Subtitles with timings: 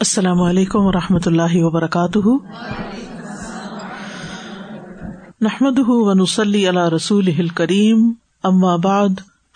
[0.00, 2.28] السلام علیکم و رحمۃ اللہ وبرکاتہ۔
[5.40, 9.08] نحمد ونسلی علی رسول کریم اما بعد،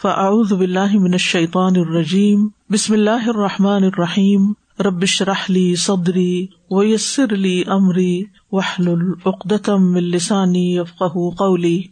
[0.02, 8.22] فاعوذ باللہ من الشیطان الرجیم، بسم اللہ الرحمٰن الرحیم ربش رحلی صدری ویسر لی امری
[8.52, 11.82] وحل العقدم من لسانی یفقہ قولی۔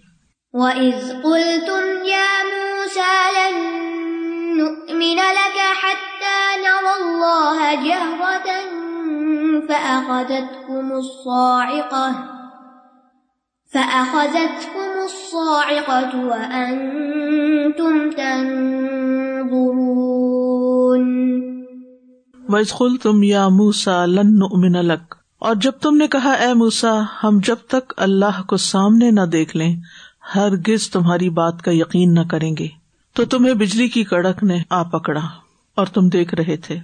[0.53, 3.57] وَإِذْ قُلْتُمْ يَا مُوسَى لَن
[4.57, 6.10] نُّؤْمِنَ لَكَ حَتَّىٰ
[6.63, 8.49] نَرَى اللَّهَ جَهْرَةً
[9.69, 12.13] فَأَخَذَتْكُمُ الصَّاعِقَةُ
[13.73, 18.81] فَأَخَذَتْكُمُ الصَّاعِقَةُ وَأَنتُمْ تَنظُرُونَ.
[22.49, 27.39] وَإِذْ قُلْتُمْ يَا مُوسَى لَن نُّؤْمِنَ لَكَ، اور جب تم نے کہا اے موسا ہم
[27.45, 29.77] جب تک اللہ کو سامنے نہ دیکھ لیں،
[30.35, 32.67] ہرگز تمہاری بات کا یقین نہ کریں گے۔
[33.15, 35.21] تو تمہیں بجلی کی کڑک نے آ پکڑا۔
[35.81, 36.79] اور تم دیکھ رہے تھے۔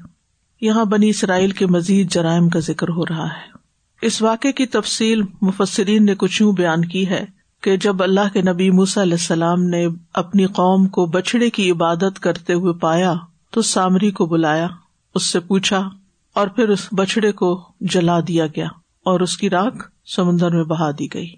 [0.60, 3.56] یہاں بنی اسرائیل کے مزید جرائم کا ذکر ہو رہا ہے۔
[4.02, 7.24] اس واقعے کی تفصیل مفسرین نے کچھ یوں بیان کی ہے
[7.62, 12.20] کہ جب اللہ کے نبی موسا علیہ السلام نے اپنی قوم کو بچڑے کی عبادت
[12.20, 13.14] کرتے ہوئے پایا
[13.50, 14.66] تو سامری کو بلایا،
[15.14, 15.88] اس سے پوچھا
[16.34, 18.66] اور پھر اس بچڑے کو جلا دیا گیا
[19.04, 21.28] اور اس کی راکھ سمندر میں بہا دی گئی۔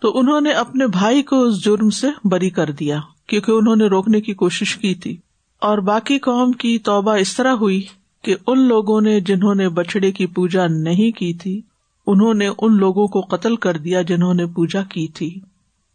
[0.00, 3.86] تو انہوں نے اپنے بھائی کو اس جرم سے بری کر دیا کیونکہ انہوں نے
[3.86, 5.16] روکنے کی کوشش کی تھی۔
[5.60, 7.82] اور باقی قوم کی توبہ اس طرح ہوئی
[8.22, 11.60] کہ ان لوگوں نے جنہوں نے بچڑے کی پوجا نہیں کی تھی،
[12.06, 15.40] انہوں نے ان لوگوں کو قتل کر دیا جنہوں نے پوجا کی تھی۔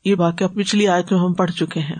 [0.05, 1.95] یہ واقعہ پچھلی آیت میں ہم پڑھ چکے ہیں۔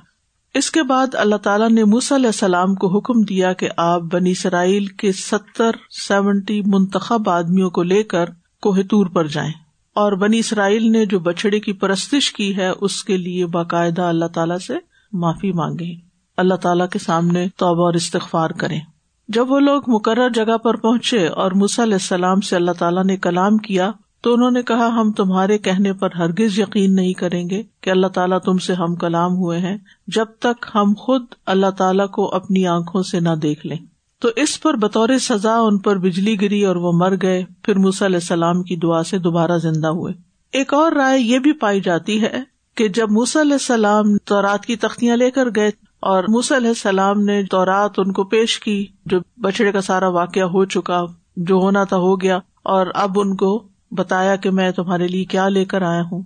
[0.54, 4.32] اس کے بعد اللہ تعالیٰ نے موس علیہ السلام کو حکم دیا کہ آپ بنی
[4.32, 8.26] اسرائیل کے ستر، سیونٹی منتخب آدمیوں کو لے کر
[8.62, 9.54] کوہتور پر جائیں۔
[9.94, 14.26] اور بنی اسرائیل نے جو بچڑے کی پرستش کی ہے، اس کے لیے باقاعدہ اللہ
[14.26, 14.74] تعالیٰ سے
[15.12, 18.80] معافی مانگے اللہ تعالیٰ کے سامنے توبہ اور استغفار کریں۔
[19.28, 23.18] جب وہ لوگ مقرر جگہ پر پہنچے اور موسی علیہ السلام سے اللہ تعالیٰ نے
[23.18, 23.92] کلام کیا،
[24.22, 28.08] تو انہوں نے کہا، ہم تمہارے کہنے پر ہرگز یقین نہیں کریں گے کہ اللہ
[28.08, 32.68] تعالیٰ تم سے ہم کلام ہوئے ہیں، جب تک ہم خود اللہ تعالیٰ کو اپنی
[32.68, 33.78] آنکھوں سے نہ دیکھ لیں۔
[34.22, 38.06] تو اس پر بطور سزا ان پر بجلی گری اور وہ مر گئے۔ پھر موسی
[38.06, 40.14] علیہ السلام کی دعا سے دوبارہ زندہ ہوئے۔
[40.52, 42.44] ایک اور رائے یہ بھی پائی جاتی ہے
[42.76, 47.22] کہ جب موسی علیہ السلام تورات کی تختیاں لے کر گئے اور موسی علیہ السلام
[47.22, 51.06] نے تورات ان کو پیش کی، جو بچڑے کا سارا واقعہ ہو چکا،
[51.38, 55.50] جو ہونا تھا ہو گیا، اور اب ان کو بتایا کہ میں تمہارے لیے کیا
[55.50, 56.22] لے کر آیا ہوں۔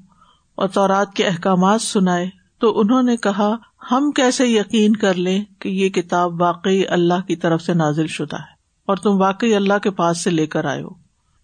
[0.56, 3.56] اور تورات کے احکامات سنائے۔ تو انہوں نے کہا،
[3.92, 8.36] ہم کیسے یقین کر لیں کہ یہ کتاب واقعی اللہ کی طرف سے نازل شدہ
[8.36, 8.54] ہے،
[8.86, 10.90] اور تم واقعی اللہ کے پاس سے لے کر آئے ہو۔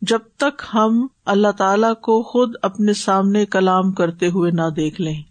[0.02, 5.22] جب تک ہم اللہ تعالی کو خود اپنے سامنے کلام کرتے ہوئے نہ دیکھ لیں۔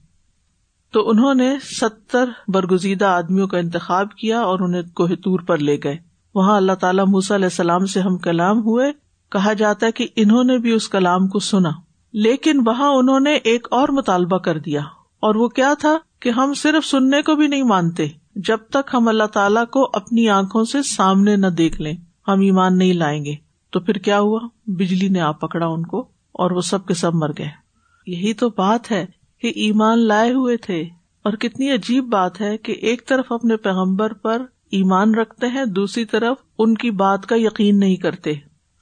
[0.94, 5.96] تو انہوں نے ستر برگزیدہ آدمیوں کا انتخاب کیا اور انہیں کوہتور پر لے گئے۔
[6.34, 8.92] وہاں اللہ تعالیٰ موسی علیہ السلام سے ہم کلام ہوئے۔
[9.30, 11.70] کہا جاتا ہے کہ انہوں نے بھی اس کلام کو سنا۔
[12.12, 14.80] لیکن وہاں انہوں نے ایک اور مطالبہ کر دیا۔
[15.20, 18.06] اور وہ کیا تھا کہ ہم صرف سننے کو بھی نہیں مانتے،
[18.36, 21.94] جب تک ہم اللہ تعالیٰ کو اپنی آنکھوں سے سامنے نہ دیکھ لیں،
[22.28, 23.34] ہم ایمان نہیں لائیں گے۔
[23.70, 26.00] تو پھر کیا ہوا؟ بجلی نے آ پکڑا ان کو
[26.32, 27.48] اور وہ سب کے سب مر گئے۔
[28.06, 29.06] یہی تو بات ہے
[29.44, 30.80] کہ ایمان لائے ہوئے تھے۔
[31.22, 36.04] اور کتنی عجیب بات ہے کہ ایک طرف اپنے پیغمبر پر ایمان رکھتے ہیں، دوسری
[36.04, 38.32] طرف ان کی بات کا یقین نہیں کرتے۔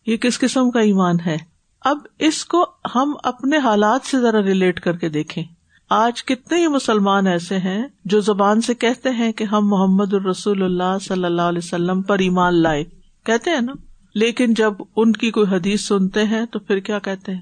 [0.06, 1.37] یہ کس قسم کا ایمان ہے؟
[1.85, 2.64] اب اس کو
[2.94, 5.44] ہم اپنے حالات سے ذرا ریلیٹ کر کے دیکھیں۔
[5.91, 10.62] آج کتنے ہی مسلمان ایسے ہیں جو زبان سے کہتے ہیں کہ ہم محمد الرسول
[10.62, 12.85] اللہ صلی اللہ علیہ وسلم پر ایمان لائے۔
[13.25, 13.73] کہتے ہیں نا،
[14.14, 17.41] لیکن جب ان کی کوئی حدیث سنتے ہیں تو پھر کیا کہتے ہیں؟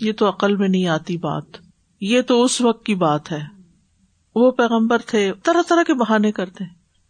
[0.00, 1.63] یہ تو عقل میں نہیں آتی بات۔
[2.06, 3.40] یہ تو اس وقت کی بات ہے۔
[4.34, 6.64] وہ پیغمبر تھے، طرح طرح کے بہانے کرتے۔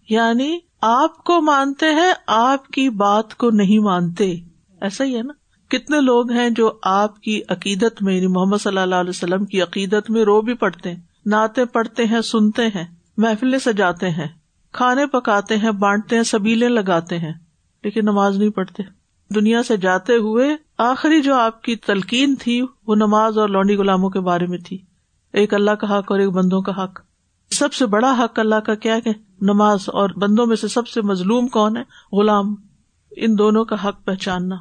[0.09, 4.35] یعنی آپ کو مانتے ہیں، آپ کی بات کو نہیں مانتے۔
[4.81, 5.33] ایسا ہی ہے نا۔
[5.69, 9.63] کتنے لوگ ہیں جو آپ کی عقیدت میں یعنی محمد صلی اللہ علیہ وسلم کی
[9.63, 12.85] عقیدت میں رو بھی پڑتے ہیں، نعتیں پڑھتے ہیں، سنتے ہیں،
[13.17, 14.29] محفلیں سجاتے ہیں،
[14.73, 17.33] کھانے پکاتے ہیں، بانٹتے ہیں سبیلے لگاتے ہیں،
[17.85, 18.83] لیکن نماز نہیں پڑھتے۔
[19.35, 24.11] دنیا سے جاتے ہوئے آخری جو آپ کی تلقین تھی وہ نماز اور لونڈی غلاموں
[24.11, 24.79] کے بارے میں تھی۔
[25.33, 27.01] ایک اللہ کا حق اور ایک بندوں کا حق۔
[27.51, 29.11] سب سے بڑا حق اللہ کا کیا کہ
[29.41, 31.83] نماز اور بندوں میں سے سب سے مظلوم کون ہے؟
[32.17, 32.55] غلام۔
[33.17, 34.55] ان دونوں کا حق پہچاننا۔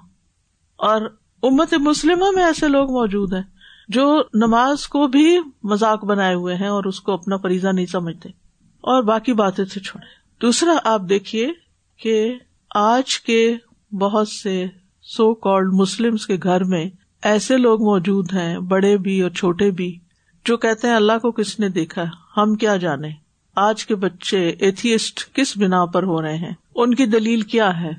[0.75, 1.01] اور
[1.43, 3.43] امت مسلمہ میں ایسے لوگ موجود ہیں
[3.87, 8.29] جو نماز کو بھی مذاق بنائے ہوئے ہیں اور اس کو اپنا فریضہ نہیں سمجھتے۔
[8.63, 10.05] اور باقی باتیں سے چھوڑے
[10.41, 11.51] دوسرا، آپ دیکھیے
[11.97, 12.35] کہ
[12.75, 13.55] آج کے
[13.91, 14.65] بہت سے
[15.03, 16.89] سو کالڈ مسلم کے گھر میں
[17.23, 19.99] ایسے لوگ موجود ہیں، بڑے بھی اور چھوٹے بھی،
[20.45, 22.03] جو کہتے ہیں اللہ کو کس نے دیکھا؟
[22.37, 23.09] ہم کیا جانے؟
[23.55, 27.91] آج کے بچے ایتھیسٹ کس بنا پر ہو رہے ہیں؟ ان کی دلیل کیا ہے؟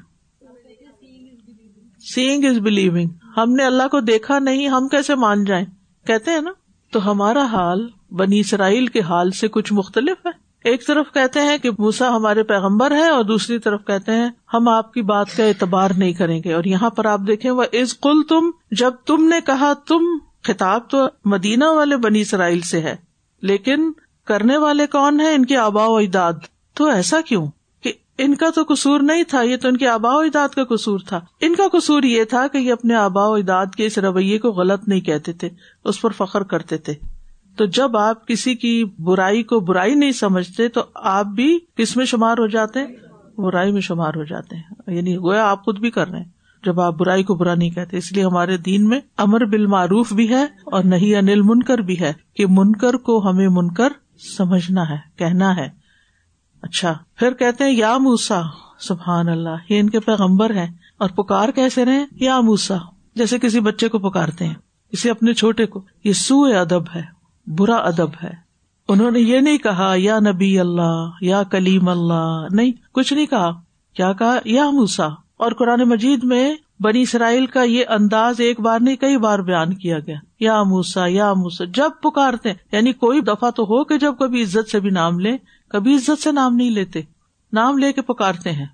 [2.15, 5.65] سینگ از بلیونگ ہم نے اللہ کو دیکھا نہیں، ہم کیسے مان جائیں؟
[6.07, 6.53] کہتے ہیں نا،
[6.91, 11.59] تو ہمارا حال بنی اسرائیل کے حال سے کچھ مختلف ہے۔ ایک طرف کہتے ہیں
[11.59, 15.45] کہ موسا ہمارے پیغمبر ہے اور دوسری طرف کہتے ہیں ہم آپ کی بات کا
[15.45, 19.25] اعتبار نہیں کریں گے اور یہاں پر آپ دیکھیں وہ از کل تم جب تم
[19.25, 20.05] نے کہا، تم
[20.43, 22.97] خطاب تو مدینہ والے بنی اسرائیل سے ہے،
[23.43, 23.93] لیکن
[24.25, 26.33] کرنے والے کون ہیں؟ ان کے آبا و اجداد۔
[26.75, 27.47] تو ایسا کیوں؟
[27.83, 30.65] کہ ان کا تو قصور نہیں تھا، یہ تو ان کے آبا و اجداد کا
[30.65, 33.99] قصور تھا۔ ان کا قصور یہ تھا کہ یہ اپنے آبا و اجداد کے اس
[33.99, 35.49] رویے کو غلط نہیں کہتے تھے،
[35.85, 37.14] اس پر فخر کرتے تھے۔
[37.57, 42.05] تو جب آپ کسی کی برائی کو برائی نہیں سمجھتے تو آپ بھی کس میں
[42.05, 42.87] شمار ہو جاتے ہیں؟
[43.41, 46.29] برائی میں شمار ہو جاتے ہیں۔ یعنی گویا آپ خود بھی کر رہے ہیں۔
[46.65, 50.13] جب آپ برائی کو برا نہیں کہتے، اس لیے ہمارے دین میں امر بال معروف
[50.13, 53.89] بھی ہے اور نہیں انل منکر بھی ہے کہ منکر کو ہمیں منکر
[54.37, 55.69] سمجھنا ہے، کہنا ہے۔
[56.63, 58.43] اچھا پھر کہتے ہیں، یا موسا
[58.79, 62.77] سبحان اللہ، یہ ان کے پیغمبر ہیں۔ اور پکار کیسے رہے یا موسا
[63.15, 64.55] جیسے کسی بچے کو پکارتے ہیں،
[64.93, 67.14] کسی اپنے چھوٹے کو۔ یہ سو ادب ہے۔
[67.47, 68.45] برا ادب ہے۔
[68.89, 73.51] انہوں نے یہ نہیں کہا، یا نبی اللہ، یا کلیم اللہ، نہیں، کچھ نہیں کہا۔
[73.95, 75.07] کیا کہا؟ یا موسا
[75.37, 79.75] اور قرآن مجید میں بنی اسرائیل کا یہ انداز ایک بار نہیں، کئی بار بیان
[79.75, 84.15] کیا گیا۔ یا موسا یا موسا جب پکارتے یعنی کوئی دفعہ تو ہو کہ جب
[84.19, 85.37] کبھی عزت سے بھی نام لے
[85.69, 87.01] کبھی عزت سے نام نہیں لیتے۔
[87.53, 88.67] نام لے کے پکارتے ہیں۔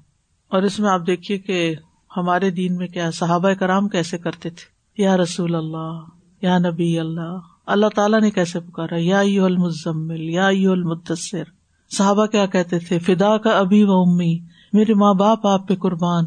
[0.49, 1.75] اور اس میں آپ دیکھیے کہ
[2.17, 6.01] ہمارے دین میں کیا، صحابہ کرام کیسے کرتے تھے؟ یا رسول اللہ،
[6.43, 11.43] یا نبی اللہ۔ اللہ تعالیٰ نے کیسے پکارا؟ یا یو المزمل، یا یو المدثر۔
[11.97, 14.39] صحابہ کیا کہتے تھے؟ فدا کا ابھی و امی،
[14.73, 16.25] میرے ماں باپ آپ پہ قربان۔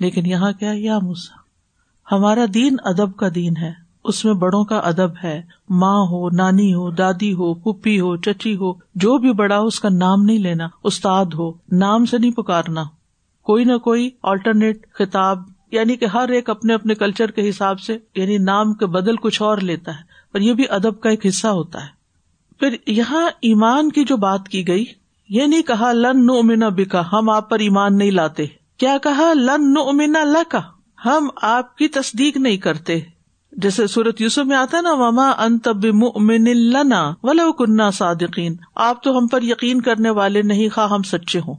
[0.00, 1.36] لیکن یہاں کیا؟ یا موسا
[2.14, 3.72] ہمارا دین ادب کا دین ہے۔
[4.04, 8.56] اس میں بڑوں کا ادب ہے۔ ماں ہو، نانی ہو، دادی ہو پپی ہو، چچی
[8.56, 12.30] ہو، جو بھی بڑا ہو، اس کا نام نہیں لینا۔ استاد ہو، نام سے نہیں
[12.30, 12.84] پکارنا۔
[13.42, 15.38] کوئی نہ کوئی آلٹرنیٹ خطاب
[15.72, 19.42] یعنی کہ ہر ایک اپنے اپنے کلچر کے حساب سے یعنی نام کے بدل کچھ
[19.42, 21.88] اور لیتا ہے۔ اور یہ بھی ادب کا ایک حصہ ہوتا ہے۔
[22.60, 24.84] پھر یہاں ایمان کی جو بات کی گئی،
[25.28, 28.46] یہ نہیں کہا، لن نو امنا بکا، ہم آپ پر ایمان نہیں لاتے۔
[28.76, 30.60] کیا کہا؟ لن نو امنا لکا
[31.04, 33.00] ہم آپ کی تصدیق نہیں کرتے۔
[33.52, 35.84] جیسے سورت یوسف میں آتا نا، وما ان تب
[36.16, 41.02] من لنا ولو کنہ صادقین۔ آپ تو ہم پر یقین کرنے والے نہیں، خواہ ہم
[41.02, 41.54] سچے ہوں۔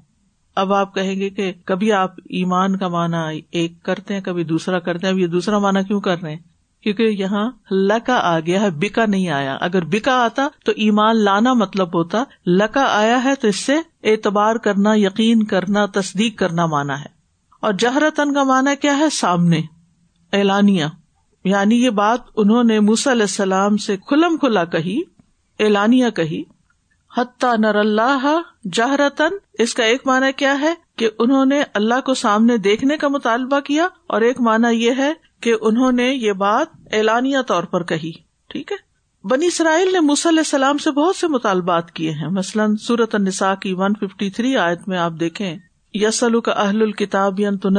[0.55, 4.79] اب آپ کہیں گے کہ کبھی آپ ایمان کا مانا ایک کرتے ہیں، کبھی دوسرا
[4.79, 6.56] کرتے ہیں، اب یہ دوسرا مانا کیوں کر رہے ہیں؟
[6.87, 11.53] کیونکہ یہاں لکا آ گیا ہے، بکا نہیں آیا۔ اگر بکا آتا تو ایمان لانا
[11.53, 16.99] مطلب ہوتا۔ لکا آیا ہے تو اس سے اعتبار کرنا، یقین کرنا، تصدیق کرنا مانا
[16.99, 17.05] ہے۔
[17.59, 19.61] اور جہرتن کا مانا کیا ہے؟ سامنے،
[20.33, 20.85] اعلانیہ۔
[21.43, 25.01] یعنی یہ بات انہوں نے موس علیہ السلام سے کھلم کھلا کہی،
[25.59, 26.43] اعلانیہ کہی۔
[27.17, 28.41] حتیٰ نر اللہ
[28.73, 33.07] جہرتن اس کا ایک مانا کیا ہے؟ کہ انہوں نے اللہ کو سامنے دیکھنے کا
[33.07, 37.83] مطالبہ کیا۔ اور ایک مانا یہ ہے کہ انہوں نے یہ بات اعلانیہ طور پر
[37.83, 38.11] کہی،
[38.47, 38.77] ٹھیک ہے؟
[39.27, 43.73] بنی اسرائیل نے علیہ السلام سے بہت سے مطالبات کیے ہیں۔ مثلاً سورت النساء کی
[43.73, 45.57] ون ففٹی تھری آیت میں آپ دیکھیں
[45.93, 47.69] یسل کا اہل الکتاب تو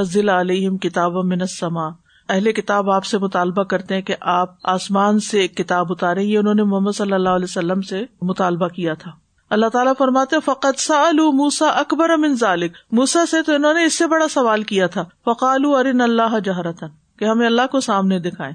[0.40, 1.88] علیہم کتاب منسما
[2.28, 6.38] اہل کتاب آپ سے مطالبہ کرتے ہیں کہ آپ آسمان سے ایک کتاب اتارے یہ
[6.38, 9.10] انہوں نے محمد صلی اللہ علیہ وسلم سے مطالبہ کیا تھا۔
[9.50, 13.98] اللہ تعالیٰ فرماتے فقط سال موسا اکبر امن ذالک موسا سے تو انہوں نے اس
[13.98, 16.86] سے بڑا سوال کیا تھا فقالو ارن اللہ جہرتن
[17.18, 18.52] کہ ہمیں اللہ کو سامنے دکھائے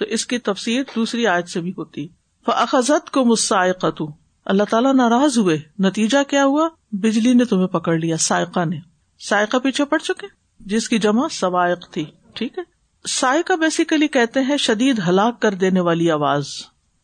[0.00, 2.08] تو اس کی تفسیر دوسری آیت سے بھی ہوتی۔
[2.46, 4.02] فضت کو مسائقت
[4.44, 8.76] اللہ تعالیٰ ناراض ہوئے۔ نتیجہ کیا ہوا؟ بجلی نے تمہیں پکڑ لیا، سائقہ نے۔
[9.18, 10.26] سائقہ پیچھے پڑ چکے،
[10.60, 12.04] جس کی جمع سوائق تھی،
[12.34, 12.62] ٹھیک ہے؟
[13.08, 16.46] سائکا بیسیکلی کہتے ہیں شدید ہلاک کر دینے والی آواز۔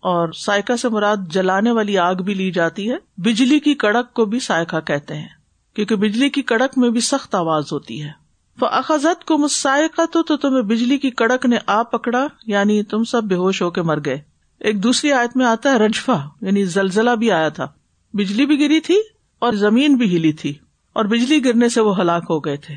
[0.00, 4.24] اور سائکا سے مراد جلانے والی آگ بھی لی جاتی ہے۔ بجلی کی کڑک کو
[4.24, 5.28] بھی سائکا کہتے ہیں،
[5.74, 8.25] کیونکہ بجلی کی کڑک میں بھی سخت آواز ہوتی ہے۔
[8.60, 13.34] اخذت کو مسائقہ تو تمہیں بجلی کی کڑک نے آ پکڑا یعنی تم سب بے
[13.34, 14.18] ہوش ہو کے مر گئے۔
[14.60, 17.66] ایک دوسری آیت میں آتا ہے رجفا یعنی زلزلہ بھی آیا تھا۔
[18.14, 19.00] بجلی بھی گری تھی
[19.38, 20.52] اور زمین بھی ہلی تھی،
[20.92, 22.74] اور بجلی گرنے سے وہ ہلاک ہو گئے تھے۔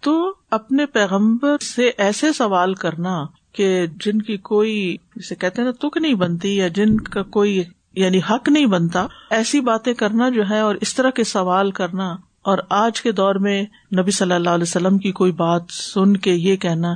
[0.00, 5.96] تو اپنے پیغمبر سے ایسے سوال کرنا کہ جن کی کوئی، جسے کہتے نا، تک
[5.96, 7.62] نہیں بنتی یا جن کا کوئی
[7.94, 12.16] یعنی حق نہیں بنتا، ایسی باتیں کرنا جو ہے اور اس طرح کے سوال کرنا
[12.50, 13.62] اور آج کے دور میں
[13.98, 15.62] نبی صلی اللہ علیہ وسلم کی کوئی بات
[15.94, 16.94] سن کے یہ کہنا،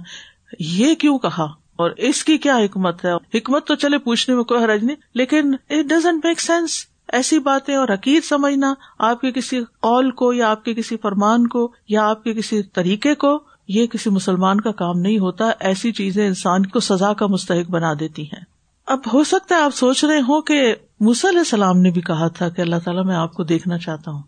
[0.59, 1.45] یہ کیوں کہا؟
[1.77, 5.55] اور اس کی کیا حکمت ہے؟ حکمت تو چلے پوچھنے میں کوئی حرج نہیں، لیکن
[5.71, 10.51] اٹ ڈزنٹ میک سینس ایسی باتیں اور حقیق سمجھنا آپ کے کسی قول کو یا
[10.51, 14.73] آپ کے کسی فرمان کو یا آپ کے کسی طریقے کو، یہ کسی مسلمان کا
[14.73, 18.45] کام نہیں ہوتا۔ ایسی چیزیں انسان کو سزا کا مستحق بنا دیتی ہیں۔
[18.87, 22.49] اب ہو سکتا ہے آپ سوچ رہے ہوں کہ علیہ السلام نے بھی کہا تھا
[22.49, 24.23] کہ اللہ تعالیٰ میں آپ کو دیکھنا چاہتا ہوں۔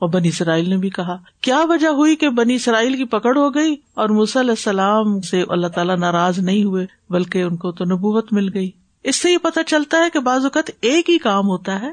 [0.00, 3.54] اور بنی اسرائیل نے بھی کہا، کیا وجہ ہوئی کہ بنی اسرائیل کی پکڑ ہو
[3.54, 8.32] گئی اور علیہ السلام سے اللہ تعالیٰ ناراض نہیں ہوئے، بلکہ ان کو تو نبوت
[8.32, 8.70] مل گئی۔
[9.04, 11.90] اس سے یہ پتا چلتا ہے کہ بعض اوقات ایک ہی کام ہوتا ہے،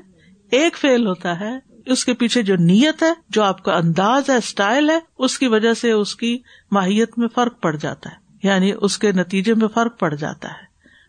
[0.51, 4.35] ایک فیل ہوتا ہے۔ اس کے پیچھے جو نیت ہے، جو آپ کا انداز ہے
[4.35, 6.37] اسٹائل ہے، اس کی وجہ سے اس کی
[6.71, 10.67] ماہیت میں فرق پڑ جاتا ہے۔ یعنی اس کے نتیجے میں فرق پڑ جاتا ہے۔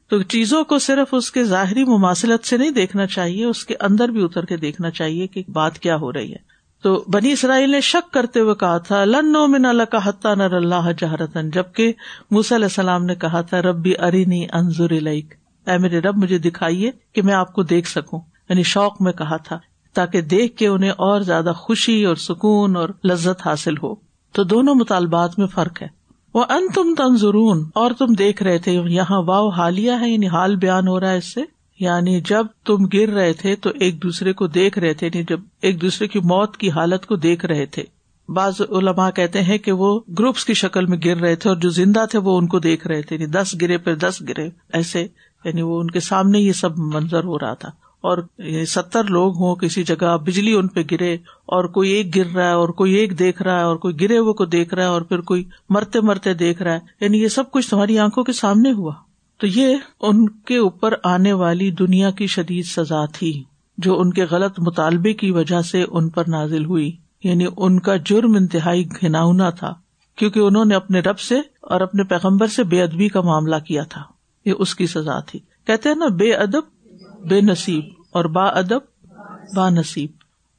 [0.08, 4.08] تو چیزوں کو صرف اس کے ظاہری مماثلت سے نہیں دیکھنا چاہیے، اس کے اندر
[4.08, 7.80] بھی اتر کے دیکھنا چاہیے کہ بات کیا ہو رہی ہے۔ تو بنی اسرائیل نے
[7.80, 11.92] شک کرتے ہوئے کہا تھا، لن من اللہ کا حتہ نر اللہ جہرتن جبکہ
[12.30, 15.34] موسی علیہ السلام نے کہا تھا، ربی ارینی انضر الک
[15.66, 18.20] اے میرے رب، مجھے دکھائیے کہ میں آپ کو دیکھ سکوں.
[18.48, 19.58] یعنی شوق میں کہا تھا،
[19.94, 23.94] تاکہ دیکھ کے انہیں اور زیادہ خوشی اور سکون اور لذت حاصل ہو۔
[24.32, 25.88] تو دونوں مطالبات میں فرق ہے۔
[26.34, 30.56] وہ ان تم تنظرون اور تم دیکھ رہے تھے، یہاں واؤ حالیہ ہے یعنی حال
[30.56, 31.40] بیان ہو رہا ہے اس سے؟
[31.80, 35.40] یعنی جب تم گر رہے تھے تو ایک دوسرے کو دیکھ رہے تھے یعنی جب
[35.62, 37.84] ایک دوسرے کی موت کی حالت کو دیکھ رہے تھے۔
[38.28, 41.70] بعض علماء کہتے ہیں کہ وہ گروپس کی شکل میں گر رہے تھے اور جو
[41.70, 45.06] زندہ تھے وہ ان کو دیکھ رہے تھے یعنی دس گرے پھر دس گرے، ایسے
[45.44, 47.68] یعنی وہ ان کے سامنے یہ سب منظر ہو رہا تھا۔
[48.00, 51.14] اور یعنی ستر لوگ ہوں، کسی جگہ بجلی ان پہ گرے
[51.46, 54.18] اور کوئی ایک گر رہا ہے اور کوئی ایک دیکھ رہا ہے اور کوئی گرے
[54.18, 57.28] ہوئے کو دیکھ رہا ہے اور پھر کوئی مرتے مرتے دیکھ رہا ہے۔ یعنی یہ
[57.28, 58.92] سب کچھ تمہاری آنکھوں کے سامنے ہوا۔
[59.38, 63.44] تو یہ ان کے اوپر آنے والی دنیا کی شدید سزا تھی،
[63.78, 67.96] جو ان کے غلط مطالبے کی وجہ سے ان پر نازل ہوئی۔ یعنی ان کا
[67.96, 69.74] جرم انتہائی گھناؤنا تھا،
[70.16, 73.82] کیونکہ انہوں نے اپنے رب سے اور اپنے پیغمبر سے بے ادبی کا معاملہ کیا
[73.82, 74.02] تھا۔
[74.44, 76.90] یہ اس کی سزا تھی۔ کہتے ہیں نا، بے ادب،
[77.28, 79.08] بے نصیب، اور با ادب،
[79.56, 80.10] با نصیب۔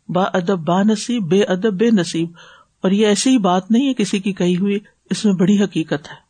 [0.10, 2.30] با ادب، با نصیب، بے ادب، بے نصیب۔
[2.84, 6.08] اور یہ ایسی ہی بات نہیں ہے کسی کی کہی ہوئی، اس میں بڑی حقیقت
[6.08, 6.29] ہے۔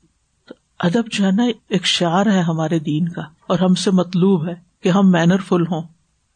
[0.80, 4.54] ادب جو ہے نا، ایک شعر ہے ہمارے دین کا، اور ہم سے مطلوب ہے
[4.82, 5.82] کہ ہم مینر فل ہوں۔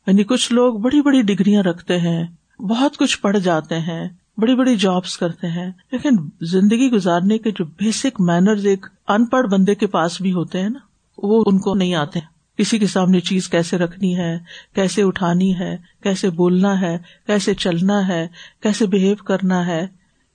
[0.07, 2.27] یعنی کچھ لوگ بڑی بڑی ڈگریاں رکھتے ہیں،
[2.59, 6.09] بہت کچھ پڑھ جاتے ہیں، بڑی بڑی جابس کرتے ہیں، لیکن
[6.41, 10.69] زندگی گزارنے کے جو بیسک مینرز ایک ان پڑھ بندے کے پاس بھی ہوتے ہیں
[10.69, 10.79] نا،
[11.17, 12.19] وہ ان کو نہیں آتے۔
[12.57, 14.39] کسی کے سامنے چیز کیسے رکھنی ہے،
[14.75, 16.97] کیسے اٹھانی ہے، کیسے بولنا ہے،
[17.27, 18.27] کیسے چلنا ہے،
[18.63, 19.87] کیسے بہیو کرنا ہے،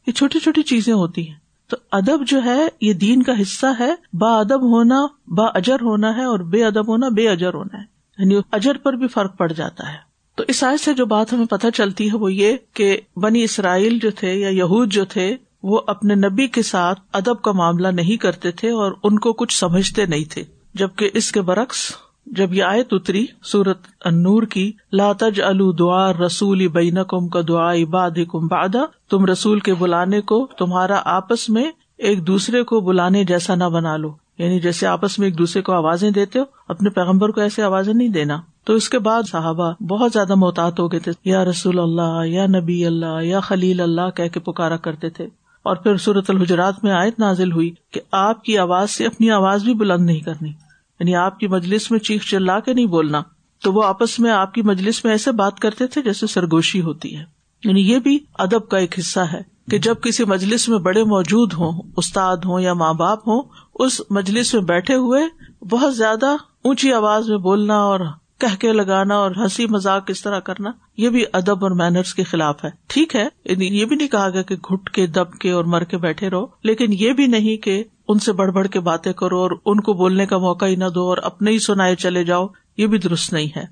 [0.06, 3.94] یہ چھوٹی چھوٹی چیزیں ہوتی ہیں۔ تو ادب جو ہے یہ دین کا حصہ ہے۔
[4.12, 7.84] با ادب ہونا با اجر ہونا ہے اور بے ادب ہونا بے اجر ہونا ہے۔
[8.18, 11.46] یعنی اجر پر بھی فرق پڑ جاتا ہے۔ تو اس آئے سے جو بات ہمیں
[11.46, 15.80] پتہ چلتی ہے وہ یہ کہ بنی اسرائیل جو تھے یا یہود جو تھے وہ
[15.86, 20.06] اپنے نبی کے ساتھ ادب کا معاملہ نہیں کرتے تھے اور ان کو کچھ سمجھتے
[20.06, 20.44] نہیں تھے۔
[20.74, 21.92] جبکہ اس کے برعکس
[22.32, 27.74] جب یہ آیت اتری، سورت انور کی لاتج الو دعا رسول بین کم کا دعا
[27.74, 28.78] عباد کم بادا
[29.10, 31.64] تم رسول کے بلانے کو تمہارا آپس میں
[31.98, 35.72] ایک دوسرے کو بلانے جیسا نہ بنا لو۔ یعنی جیسے آپس میں ایک دوسرے کو
[35.72, 39.82] آوازیں دیتے ہو، اپنے پیغمبر کو ایسے آوازیں نہیں دینا۔ تو اس کے بعد صحابہ
[39.82, 44.10] بہت زیادہ محتاط ہو گئے تھے۔ یا رسول اللہ، یا نبی اللہ، یا خلیل اللہ
[44.16, 45.26] کہہ کے پکارا کرتے تھے۔
[45.62, 49.64] اور پھر صورت الحجرات میں آیت نازل ہوئی کہ آپ کی آواز سے اپنی آواز
[49.64, 50.52] بھی بلند نہیں کرنی۔
[51.00, 53.22] یعنی آپ کی مجلس میں چیخ چلا کے نہیں بولنا،
[53.62, 57.16] تو وہ آپس میں آپ کی مجلس میں ایسے بات کرتے تھے جیسے سرگوشی ہوتی
[57.16, 57.24] ہے۔
[57.64, 59.40] یعنی یہ بھی ادب کا ایک حصہ ہے
[59.70, 63.42] کہ جب کسی مجلس میں بڑے موجود ہوں، استاد ہوں یا ماں باپ ہوں،
[63.74, 65.22] اس مجلس میں بیٹھے ہوئے
[65.64, 66.26] بہت زیادہ
[66.64, 68.00] اونچی آواز میں بولنا اور
[68.38, 72.22] کہہ کے لگانا اور ہنسی مزاق اس طرح کرنا، یہ بھی ادب اور مینرس کے
[72.22, 75.50] خلاف ہے۔ ٹھیک ہے یعنی یہ بھی نہیں کہا گیا کہ گٹ کے، دب کے
[75.50, 78.80] اور مر کے بیٹھے رہو، لیکن یہ بھی نہیں کہ ان سے بڑھ بڑھ کے
[78.80, 81.96] باتیں کرو اور ان کو بولنے کا موقع ہی نہ دو اور اپنے ہی سنائے
[81.96, 82.46] چلے جاؤ،
[82.76, 83.64] یہ بھی درست نہیں ہے۔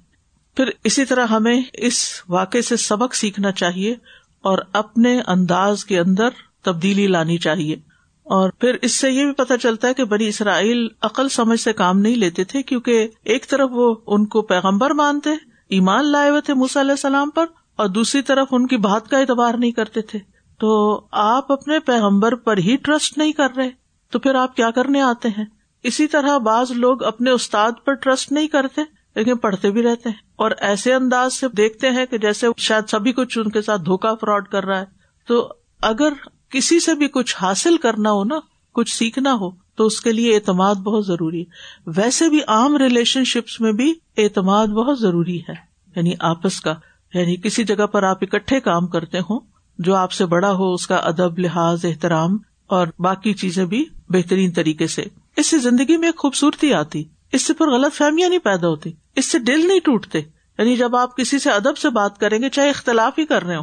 [0.56, 3.94] پھر اسی طرح ہمیں اس واقع سے سبق سیکھنا چاہیے
[4.42, 6.28] اور اپنے انداز کے اندر
[6.64, 7.76] تبدیلی لانی چاہیے۔
[8.22, 11.72] اور پھر اس سے یہ بھی پتا چلتا ہے کہ بنی اسرائیل عقل سمجھ سے
[11.72, 15.30] کام نہیں لیتے تھے کیونکہ ایک طرف وہ ان کو پیغمبر مانتے،
[15.68, 17.44] ایمان لائے ہوئے تھے موسی علیہ السلام پر،
[17.76, 20.18] اور دوسری طرف ان کی بات کا اعتبار نہیں کرتے تھے۔
[20.58, 25.00] تو آپ اپنے پیغمبر پر ہی ٹرسٹ نہیں کر رہے۔ تو پھر آپ کیا کرنے
[25.00, 25.44] آتے ہیں؟
[25.82, 28.80] اسی طرح بعض لوگ اپنے استاد پر ٹرسٹ نہیں کرتے،
[29.16, 33.12] لیکن پڑھتے بھی رہتے ہیں۔ اور ایسے انداز سے دیکھتے ہیں کہ جیسے شاید سبھی
[33.12, 34.84] کچھ ان کے ساتھ دھوکا فراڈ کر رہا ہے۔
[35.28, 36.12] تو اگر
[36.48, 38.34] کسی سے بھی کچھ حاصل کرنا ہو نا،
[38.72, 41.44] کچھ سیکھنا ہو، تو اس کے لیے اعتماد بہت ضروری ہے۔
[41.86, 45.54] ویسے بھی عام ریلیشن شپس میں بھی اعتماد بہت ضروری ہے۔
[45.96, 46.74] یعنی آپس کا
[47.14, 49.40] یعنی کسی جگہ پر آپ اکٹھے کام کرتے ہوں،
[49.78, 54.52] جو آپ سے بڑا ہو، اس کا ادب، لحاظ، احترام اور باقی چیزیں بھی بہترین
[54.52, 55.04] طریقے سے۔
[55.36, 58.92] اس سے زندگی میں ایک خوبصورتی آتی۔ اس سے پھر غلط فہمیاں نہیں پیدا ہوتی۔
[59.16, 60.18] اس سے دل نہیں ٹوٹتے۔
[60.58, 63.56] یعنی جب آپ کسی سے ادب سے بات کریں گے، چاہے اختلاف ہی کر رہے
[63.56, 63.62] ہو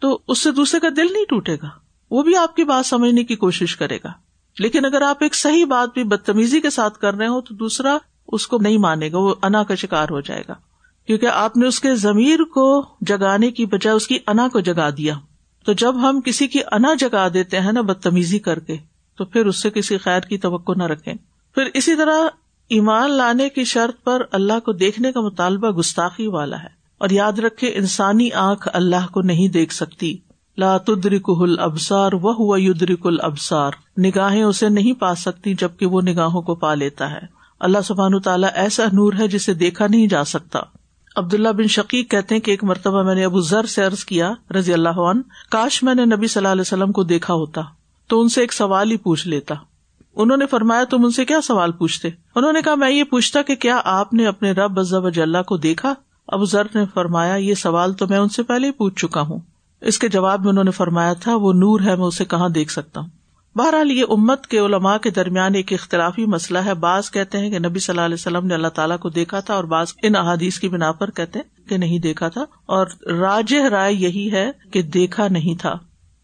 [0.00, 1.68] تو اس سے دوسرے کا دل نہیں ٹوٹے گا۔
[2.10, 4.12] وہ بھی آپ کی بات سمجھنے کی کوشش کرے گا۔
[4.58, 7.98] لیکن اگر آپ ایک صحیح بات بھی بدتمیزی کے ساتھ کر رہے ہو تو دوسرا
[8.28, 10.54] اس کو نہیں مانے گا، وہ انا کا شکار ہو جائے گا۔
[11.06, 14.90] کیونکہ آپ نے اس کے ضمیر کو جگانے کی بجائے اس کی انا کو جگا
[14.90, 15.14] دیا۔
[15.64, 18.76] تو جب ہم کسی کی انا جگا دیتے ہیں نا بدتمیزی کر کے
[19.16, 21.12] تو پھر اس سے کسی خیر کی توقع نہ رکھے
[21.54, 22.28] پھر اسی طرح
[22.68, 27.38] ایمان لانے کی شرط پر اللہ کو دیکھنے کا مطالبہ گستاخی والا ہے۔ اور یاد
[27.38, 30.16] رکھے انسانی آنکھ اللہ کو نہیں دیکھ سکتی۔
[30.58, 36.54] لا تدرک الابصار وہ یدرک الابصار۔ نگاہیں اسے نہیں پا سکتی جبکہ وہ نگاہوں کو
[36.54, 37.26] پا لیتا ہے۔
[37.60, 40.60] اللہ سبحان تعالیٰ ایسا نور ہے جسے دیکھا نہیں جا سکتا۔
[41.16, 44.72] عبداللہ بن شقیق کہتے کہ ایک مرتبہ میں نے ابو ذر سے عرض کیا رضی
[44.72, 47.60] اللہ عنہ، کاش میں نے نبی صلی اللہ علیہ وسلم کو دیکھا ہوتا۔
[48.06, 49.54] تو ان سے ایک سوال ہی پوچھ لیتا۔
[50.16, 53.42] انہوں نے فرمایا، تم ان سے کیا سوال پوچھتے؟ انہوں نے کہا، میں یہ پوچھتا
[53.42, 55.94] کہ کیا آپ نے اپنے رب اللہ کو دیکھا؟
[56.28, 59.38] ابو ذر نے فرمایا، یہ سوال تو میں ان سے پہلے ہی پوچھ چکا ہوں۔
[59.80, 62.72] اس کے جواب میں انہوں نے فرمایا تھا، وہ نور ہے، میں اسے کہاں دیکھ
[62.72, 63.08] سکتا ہوں؟
[63.54, 67.58] بہرحال، یہ امت کے علماء کے درمیان ایک اختلافی مسئلہ ہے۔ بعض کہتے ہیں کہ
[67.58, 70.58] نبی صلی اللہ علیہ وسلم نے اللہ تعالیٰ کو دیکھا تھا اور بعض ان احادیث
[70.58, 74.82] کی بنا پر کہتے ہیں کہ نہیں دیکھا تھا۔ اور راج رائے یہی ہے کہ
[74.82, 75.74] دیکھا نہیں تھا۔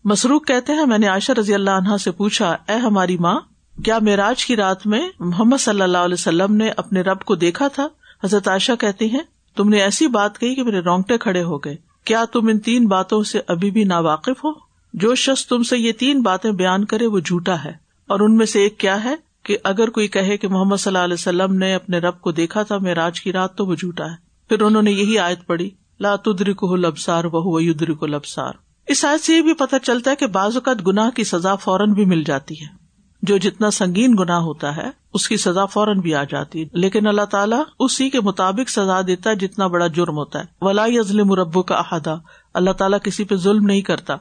[0.05, 3.41] مسروخ کہتے ہیں، میں نے عائشہ رضی اللہ عنہا سے پوچھا، اے ہماری ماں،
[3.85, 7.69] کیا معراج کی رات میں محمد صلی اللہ علیہ وسلم نے اپنے رب کو دیکھا
[7.69, 7.89] تھا؟
[8.25, 9.21] حضرت عائشہ کہتی ہیں،
[9.57, 12.89] تم نے ایسی بات کہی کہ میرے رونگٹے کھڑے ہو گئے۔ کیا تم ان تین
[12.89, 14.51] باتوں سے ابھی بھی نا واقف ہو؟
[14.95, 17.73] جو شخص تم سے یہ تین باتیں بیان کرے، وہ جھوٹا ہے۔
[18.07, 21.05] اور ان میں سے ایک کیا ہے کہ اگر کوئی کہے کہ محمد صلی اللہ
[21.05, 24.17] علیہ وسلم نے اپنے رب کو دیکھا تھا میں کی رات، تو وہ جھوٹا ہے۔
[24.49, 28.53] پھر انہوں نے یہی آیت پڑھی، لا تدری کو لبسار وہ یدری کو لبسار
[28.90, 31.92] اس آیت سے یہ بھی پتہ چلتا ہے کہ بعض اوقات گناہ کی سزا فوراً
[31.92, 32.66] بھی مل جاتی ہے۔
[33.22, 37.07] جو جتنا سنگین گنا ہوتا ہے، اس کی سزا فوراً بھی آ جاتی ہے۔ لیکن
[37.07, 41.33] اللہ تعالیٰ اسی کے مطابق سزا دیتا ہے جتنا بڑا جرم ہوتا ہے۔ ولا ازلم
[41.33, 42.20] ربو کا احاطہ
[42.55, 44.16] اللہ تعالیٰ کسی پہ ظلم نہیں کرتا۔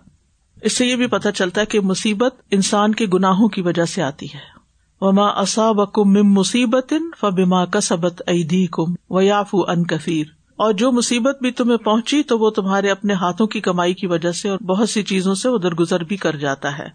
[0.62, 4.02] اس سے یہ بھی پتا چلتا ہے کہ مصیبت انسان کے گناہوں کی وجہ سے
[4.02, 4.60] آتی ہے۔
[5.02, 11.38] وما اصا کم مصیبت فبما کسبت ایدی کم و یافو ان کفیر اور جو مصیبت
[11.42, 14.90] بھی تمہیں پہنچی تو وہ تمہارے اپنے ہاتھوں کی کمائی کی وجہ سے اور بہت
[14.90, 16.88] سی چیزوں سے ادھر گزر بھی کر جاتا ہے۔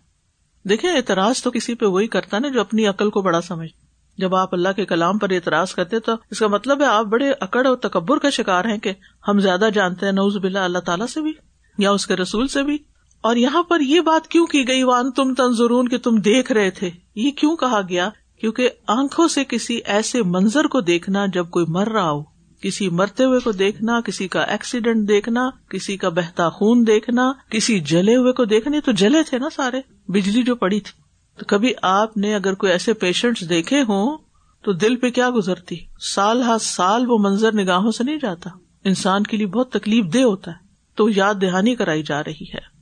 [0.68, 3.70] دیکھیں، اعتراض تو کسی پہ وہی کرتا نا جو اپنی عقل کو بڑا سمجھ۔
[4.18, 7.32] جب آپ اللہ کے کلام پر اعتراض کرتے تو اس کا مطلب ہے آپ بڑے
[7.40, 8.92] اکڑ اور تکبر کا شکار ہیں کہ
[9.28, 11.32] ہم زیادہ جانتے ہیں نوز بلا اللہ تعالیٰ سے بھی
[11.78, 12.78] یا اس کے رسول سے بھی۔
[13.20, 16.70] اور یہاں پر یہ بات کیوں کی گئی؟ وان تم تنظرون کہ تم دیکھ رہے
[16.70, 18.08] تھے۔ یہ کیوں کہا گیا؟
[18.40, 22.33] کیونکہ آنکھوں سے کسی ایسے منظر کو دیکھنا جب کوئی مر رہا ہو۔
[22.64, 27.80] کسی مرتے ہوئے کو دیکھنا، کسی کا ایکسیڈینٹ دیکھنا، کسی کا بہتا خون دیکھنا، کسی
[27.80, 31.02] جلے ہوئے کو دیکھنے تو جلے تھے نا سارے، بجلی جو پڑی تھی۔
[31.38, 34.18] تو کبھی آپ نے اگر کوئی ایسے پیشنٹ دیکھے ہوں،
[34.62, 38.50] تو دل پہ کیا گزرتی؟ سال ہر سال وہ منظر نگاہوں سے نہیں جاتا۔
[38.84, 40.56] انسان کے لیے بہت تکلیف دہ ہوتا ہے۔
[40.96, 42.74] تو یاد دہانی کرائی جا رہی ہے۔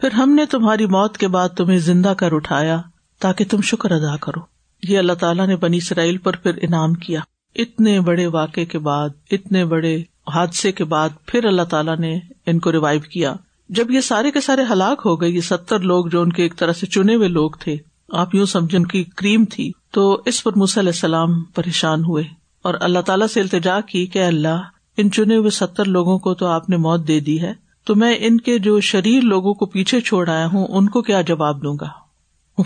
[0.00, 2.80] پھر ہم نے تمہاری موت کے بعد تمہیں زندہ کر اٹھایا
[3.18, 4.40] تاکہ تم شکر ادا کرو۔
[4.82, 7.20] یہ اللہ تعالیٰ نے بنی اسرائیل پر پھر انعام کیا۔
[7.56, 10.02] اتنے بڑے واقعے کے بعد، اتنے بڑے
[10.34, 13.34] حادثے کے بعد پھر اللہ تعالیٰ نے ان کو ریوائو کیا۔
[13.68, 16.56] جب یہ سارے کے سارے ہلاک ہو گئے، یہ ستر لوگ جو ان کے ایک
[16.56, 17.76] طرح سے چنے ہوئے لوگ تھے،
[18.12, 22.98] آپ یوں سمجھن کی کریم تھی، تو اس پر علیہ السلام پریشان ہوئے۔ اور اللہ
[22.98, 24.62] تعالیٰ سے التجا کی کہ اللہ،
[24.96, 27.52] ان چنے ہوئے ستر لوگوں کو تو آپ نے موت دے دی ہے،
[27.84, 31.20] تو میں ان کے جو شریر لوگوں کو پیچھے چھوڑ آیا ہوں، ان کو کیا
[31.20, 31.88] جواب دوں گا؟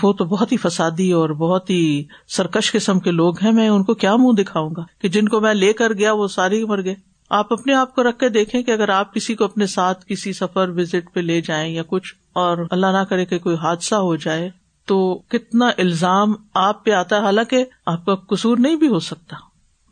[0.03, 3.83] وہ تو بہت ہی فسادی اور بہت ہی سرکش قسم کے لوگ ہیں، میں ان
[3.83, 6.65] کو کیا منہ دکھاؤں گا؟ کہ جن کو میں لے کر گیا، وہ سارے ہی
[6.65, 6.95] مر گئے۔
[7.31, 10.33] آپ اپنے آپ کو رکھ کے دیکھیں کہ اگر آپ کسی کو اپنے ساتھ کسی
[10.33, 14.17] سفر وزٹ پہ لے جائیں یا کچھ، اور اللہ نہ کرے کہ کوئی حادثہ ہو
[14.17, 14.51] جائے،
[14.87, 19.37] تو کتنا الزام آپ پہ آتا ہے۔ حالانکہ آپ کا قصور نہیں بھی ہو سکتا۔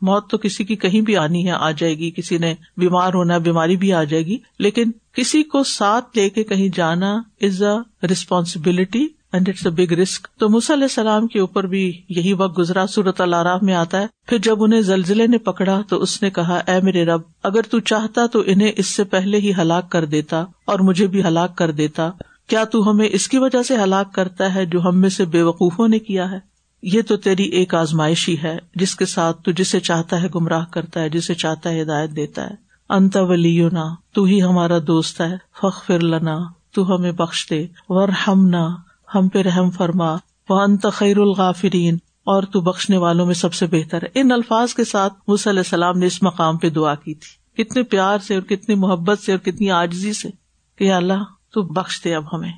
[0.01, 3.37] موت تو کسی کی کہیں بھی آنی ہے، آ جائے گی، کسی نے بیمار ہونا،
[3.37, 8.07] بیماری بھی آ جائے گی، لیکن کسی کو ساتھ لے کے کہیں جانا is a
[8.07, 12.85] responsibility and it's a big risk تو علیہ السلام کے اوپر بھی یہی وقت گزرا
[12.85, 16.57] صورت اللہ میں آتا ہے۔ پھر جب انہیں زلزلے نے پکڑا تو اس نے کہا،
[16.67, 20.45] اے میرے رب، اگر تو چاہتا تو انہیں اس سے پہلے ہی ہلاک کر دیتا
[20.65, 22.09] اور مجھے بھی ہلاک کر دیتا۔
[22.47, 25.41] کیا تو ہمیں اس کی وجہ سے ہلاک کرتا ہے جو ہم میں سے بے
[25.41, 26.50] وقوفوں نے کیا ہے؟
[26.81, 31.01] یہ تو تیری ایک آزمائشی ہے، جس کے ساتھ تو جسے چاہتا ہے گمراہ کرتا
[31.01, 33.69] ہے، جسے چاہتا ہے ہدایت دیتا ہے۔ انت ولی
[34.13, 36.39] تو ہی ہمارا دوست ہے۔ فخ فر لنا،
[36.71, 38.75] تو ہمیں بخش دے۔ ور ہم نہ
[39.15, 40.15] ہم پہ رحم فرما۔
[40.49, 44.73] وہ انت خیر الغافرین، اور تو بخشنے والوں میں سب سے بہتر ہے۔ ان الفاظ
[44.73, 48.33] کے ساتھ مس علیہ السلام نے اس مقام پہ دعا کی تھی۔ کتنے پیار سے
[48.33, 50.29] اور کتنی محبت سے اور کتنی آجزی سے
[50.75, 52.51] کہ اللہ تو بخش دے اب ہمیں۔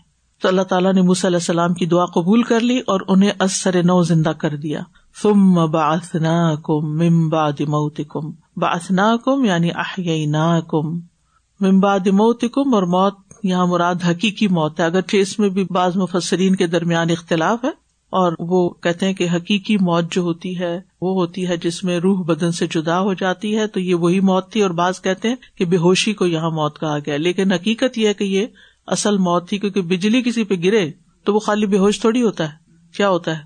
[0.44, 3.84] تو اللہ تعالیٰ نے مس علیہ السلام کی دعا قبول کر لی اور انہیں اثر
[3.84, 4.82] نو زندہ کر دیا۔
[5.22, 10.88] فم باسنا کم ممباد موت کم باسنا کم یعنی نا کم
[11.60, 15.98] ممباد موت کم اور موت، یہاں مراد حقیقی موت ہے۔ اگرچہ اس میں بھی بعض
[15.98, 17.72] مفسرین کے درمیان اختلاف ہے
[18.10, 22.00] اور وہ کہتے ہیں کہ حقیقی موت جو ہوتی ہے، وہ ہوتی ہے جس میں
[22.00, 25.30] روح بدن سے جدا ہو جاتی ہے۔ تو یہ وہی موت تھی اور بعض کہتے
[25.30, 28.46] ہیں کہ بے ہوشی کو یہاں موت کہا گیا۔ لیکن حقیقت یہ ہے کہ یہ
[28.88, 30.92] اصل موت تھی کیونکہ بجلی کسی پہ گرے
[31.24, 32.58] تو وہ خالی بے ہوش تھوڑی ہوتا ہے۔
[32.98, 33.44] کیا ہوتا ہے؟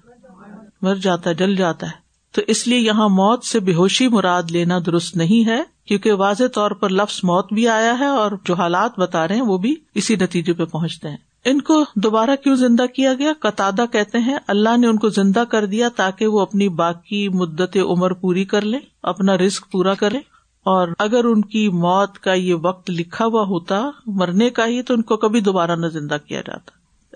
[0.81, 4.43] مر جاتا ہے، جل جاتا ہے۔ تو اس لیے یہاں موت سے بے ہوشی مراد
[4.49, 8.53] لینا درست نہیں ہے، کیونکہ واضح طور پر لفظ موت بھی آیا ہے اور جو
[8.53, 12.55] حالات بتا رہے ہیں وہ بھی اسی نتیجے پہ پہنچتے ہیں۔ ان کو دوبارہ کیوں
[12.55, 16.39] زندہ کیا گیا؟ قطع کہتے ہیں، اللہ نے ان کو زندہ کر دیا تاکہ وہ
[16.39, 20.19] اپنی باقی مدت عمر پوری کر لیں، اپنا رسک پورا کرے
[20.67, 24.93] اور اگر ان کی موت کا یہ وقت لکھا ہوا ہوتا، مرنے کا ہی تو
[24.93, 26.71] ان کو کبھی دوبارہ نہ زندہ کیا جاتا۔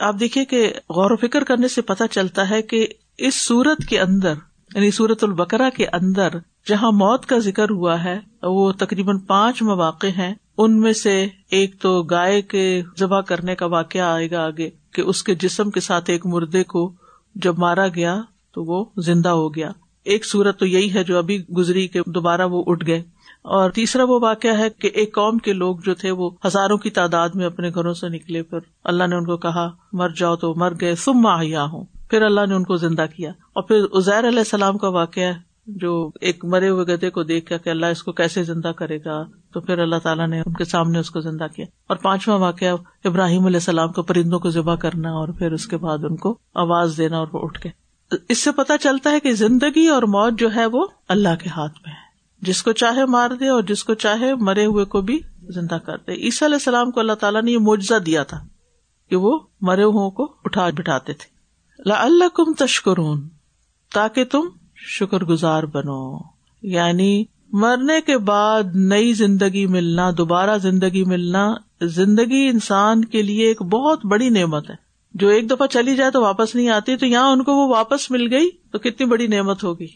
[0.07, 2.87] آپ دیکھیے کہ غور و فکر کرنے سے پتا چلتا ہے کہ
[3.17, 4.33] اس سورت کے اندر
[4.75, 6.29] یعنی سورت البکرا کے اندر
[6.69, 11.81] جہاں موت کا ذکر ہوا ہے، وہ تقریباً پانچ مواقع ہیں۔ ان میں سے ایک
[11.81, 15.79] تو گائے کے ذبح کرنے کا واقعہ آئے گا آگے کہ اس کے جسم کے
[15.79, 16.93] ساتھ ایک مردے کو
[17.35, 18.21] جب مارا گیا
[18.53, 19.71] تو وہ زندہ ہو گیا۔
[20.03, 23.03] ایک سورت تو یہی ہے جو ابھی گزری کے دوبارہ وہ اٹھ گئے۔
[23.41, 26.89] اور تیسرا وہ واقعہ ہے کہ ایک قوم کے لوگ جو تھے وہ ہزاروں کی
[26.89, 30.54] تعداد میں اپنے گھروں سے نکلے، پھر اللہ نے ان کو کہا، مر جاؤ تو
[30.56, 34.27] مر گئے سم ماہیا ہوں پھر اللہ نے ان کو زندہ کیا۔ اور پھر ازیر
[34.27, 35.32] علیہ السلام کا واقعہ
[35.67, 38.97] جو ایک مرے ہوئے گدے کو دیکھ کر کہ اللہ اس کو کیسے زندہ کرے
[39.06, 39.23] گا،
[39.54, 42.75] تو پھر اللہ تعالیٰ نے ان کے سامنے اس کو زندہ کیا۔ اور پانچواں واقعہ
[43.06, 46.38] ابراہیم علیہ السلام کو پرندوں کو ذبح کرنا اور پھر اس کے بعد ان کو
[46.56, 47.69] آواز دینا اور وہ اٹھ کے
[48.30, 51.80] اس سے پتا چلتا ہے کہ زندگی اور موت جو ہے وہ اللہ کے ہاتھ
[51.86, 52.11] میں ہے۔
[52.41, 55.97] جس کو چاہے مار دے اور جس کو چاہے مرے ہوئے کو بھی زندہ کر
[55.97, 58.43] دے۔ عیسیٰ علیہ السلام کو اللہ تعالیٰ نے یہ معجزہ دیا تھا
[59.10, 61.41] کہ وہ مرے ہوئے کو اٹھا بٹھاتے تھے۔
[61.91, 63.27] اللہ کم تشکرون،
[63.93, 64.41] تاکہ تم
[64.75, 66.17] شکر گزار بنو۔
[66.62, 73.62] یعنی مرنے کے بعد نئی زندگی ملنا، دوبارہ زندگی ملنا، زندگی انسان کے لیے ایک
[73.62, 74.75] بہت بڑی نعمت ہے۔
[75.13, 78.12] جو ایک دفعہ چلی جائے تو واپس نہیں آتی، تو یہاں ان کو وہ واپس
[78.12, 79.88] مل گئی تو کتنی بڑی نعمت ہوگی۔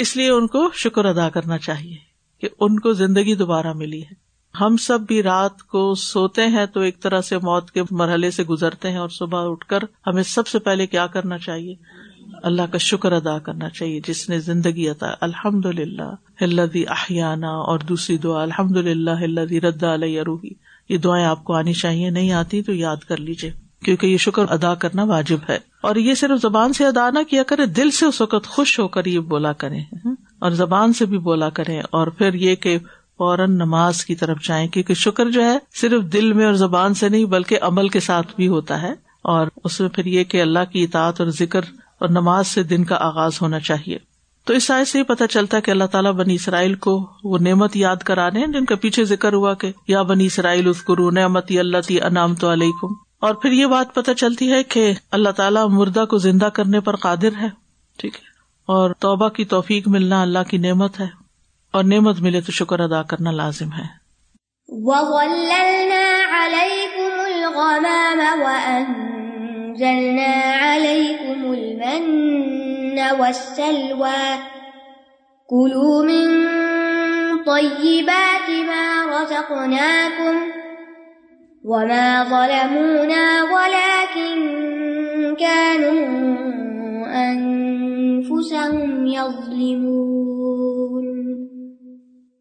[0.00, 1.96] اس لیے ان کو شکر ادا کرنا چاہیے
[2.40, 6.80] کہ ان کو زندگی دوبارہ ملی ہے۔ ہم سب بھی رات کو سوتے ہیں تو
[6.80, 10.46] ایک طرح سے موت کے مرحلے سے گزرتے ہیں اور صبح اٹھ کر ہمیں سب
[10.46, 11.74] سے پہلے کیا کرنا چاہیے؟
[12.42, 17.78] اللہ کا شکر ادا کرنا چاہیے، جس نے زندگی عطا الحمد للہ ہلدی احیانہ اور
[17.78, 20.50] دوسری دعا الحمد للہ ہلدی ردا علیہ روحی۔
[20.88, 24.42] یہ دعائیں آپ کو آنی چاہیے، نہیں آتی تو یاد کر لیجیے کیونکہ یہ شکر
[24.48, 28.06] ادا کرنا واجب ہے۔ اور یہ صرف زبان سے ادا نہ کیا کرے، دل سے
[28.06, 29.78] اس وقت خوش ہو کر یہ بولا کرے
[30.38, 32.78] اور زبان سے بھی بولا کرے اور پھر یہ کہ
[33.18, 37.08] فوراً نماز کی طرف جائیں، کیونکہ شکر جو ہے صرف دل میں اور زبان سے
[37.08, 38.92] نہیں، بلکہ عمل کے ساتھ بھی ہوتا ہے۔
[39.24, 41.60] اور اس میں پھر یہ کہ اللہ کی اطاعت اور ذکر
[41.98, 43.98] اور نماز سے دن کا آغاز ہونا چاہیے۔
[44.44, 47.38] تو اس سائز سے ہی پتہ چلتا ہے کہ اللہ تعالیٰ بنی اسرائیل کو وہ
[47.38, 51.52] نعمت یاد کرانے جن کا پیچھے ذکر ہوا کہ یا بنی اسرائیل اس گرو نعمت
[51.58, 55.68] اللہ تی انعام تو علیکم۔ اور پھر یہ بات پتہ چلتی ہے کہ اللہ تعالیٰ
[55.68, 57.48] مردہ کو زندہ کرنے پر قادر ہے،
[57.98, 58.28] ٹھیک ہے؟
[58.68, 61.06] اور توبہ کی توفیق ملنا اللہ کی نعمت ہے،
[61.74, 64.00] اور نعمت ملے تو شکر ادا کرنا لازم ہے۔
[81.64, 84.40] وما ظلمونا ولكن
[85.38, 86.06] كانوا
[87.32, 89.80] أنفسهم يظلمون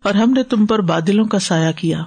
[0.04, 2.02] اور ہم نے تم پر بادلوں کا سایہ کیا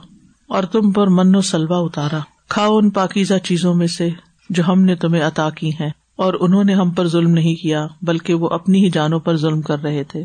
[0.48, 4.08] اور تم پر من و سلوا اتارا۔ کھاؤ ان پاکیزہ چیزوں میں سے
[4.50, 7.86] جو ہم نے تمہیں عطا کی ہیں۔ اور انہوں نے ہم پر ظلم نہیں کیا،
[8.02, 10.24] بلکہ وہ اپنی ہی جانوں پر ظلم کر رہے تھے۔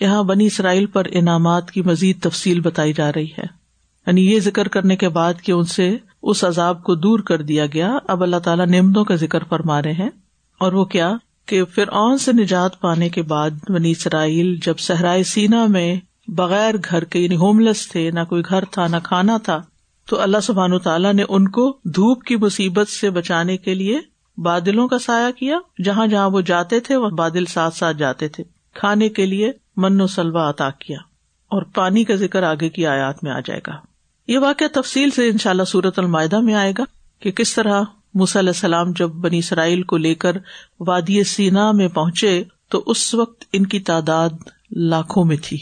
[0.00, 3.59] یہاں بنی اسرائیل پر انعامات کی مزید تفصیل بتائی جا رہی ہے۔
[4.06, 7.66] یعنی یہ ذکر کرنے کے بعد کہ ان سے اس عذاب کو دور کر دیا
[7.66, 10.10] گیا۔ اب اللہ تعالیٰ نعمتوں کا ذکر فرما رہے ہیں۔
[10.58, 11.12] اور وہ کیا؟
[11.46, 15.96] کہ پھر اون سے نجات پانے کے بعد بنی اسرائیل جب صحرائے سینا میں
[16.28, 19.62] بغیر گھر کے یعنی ہوم لیس تھے، نہ کوئی گھر تھا، نہ کھانا تھا،
[20.08, 24.00] تو اللہ سبحان تعالیٰ نے ان کو دھوپ کی مصیبت سے بچانے کے لیے
[24.36, 28.44] بادلوں کا سایہ کیا۔ جہاں جہاں وہ جاتے تھے وہ بادل ساتھ ساتھ جاتے تھے۔
[28.74, 30.98] کھانے کے لیے من و سلوا عطا کیا۔
[31.48, 33.89] اور پانی کا ذکر آگے کی آیات میں آ جائے گا۔
[34.26, 36.84] یہ واقعہ تفصیل سے ان شاء اللہ سورت المائدہ میں آئے گا
[37.20, 37.82] کہ کس طرح
[38.14, 40.36] علیہ السلام جب بنی اسرائیل کو لے کر
[40.80, 44.30] وادی سینا میں پہنچے تو اس وقت ان کی تعداد
[44.70, 45.58] لاکھوں میں تھی،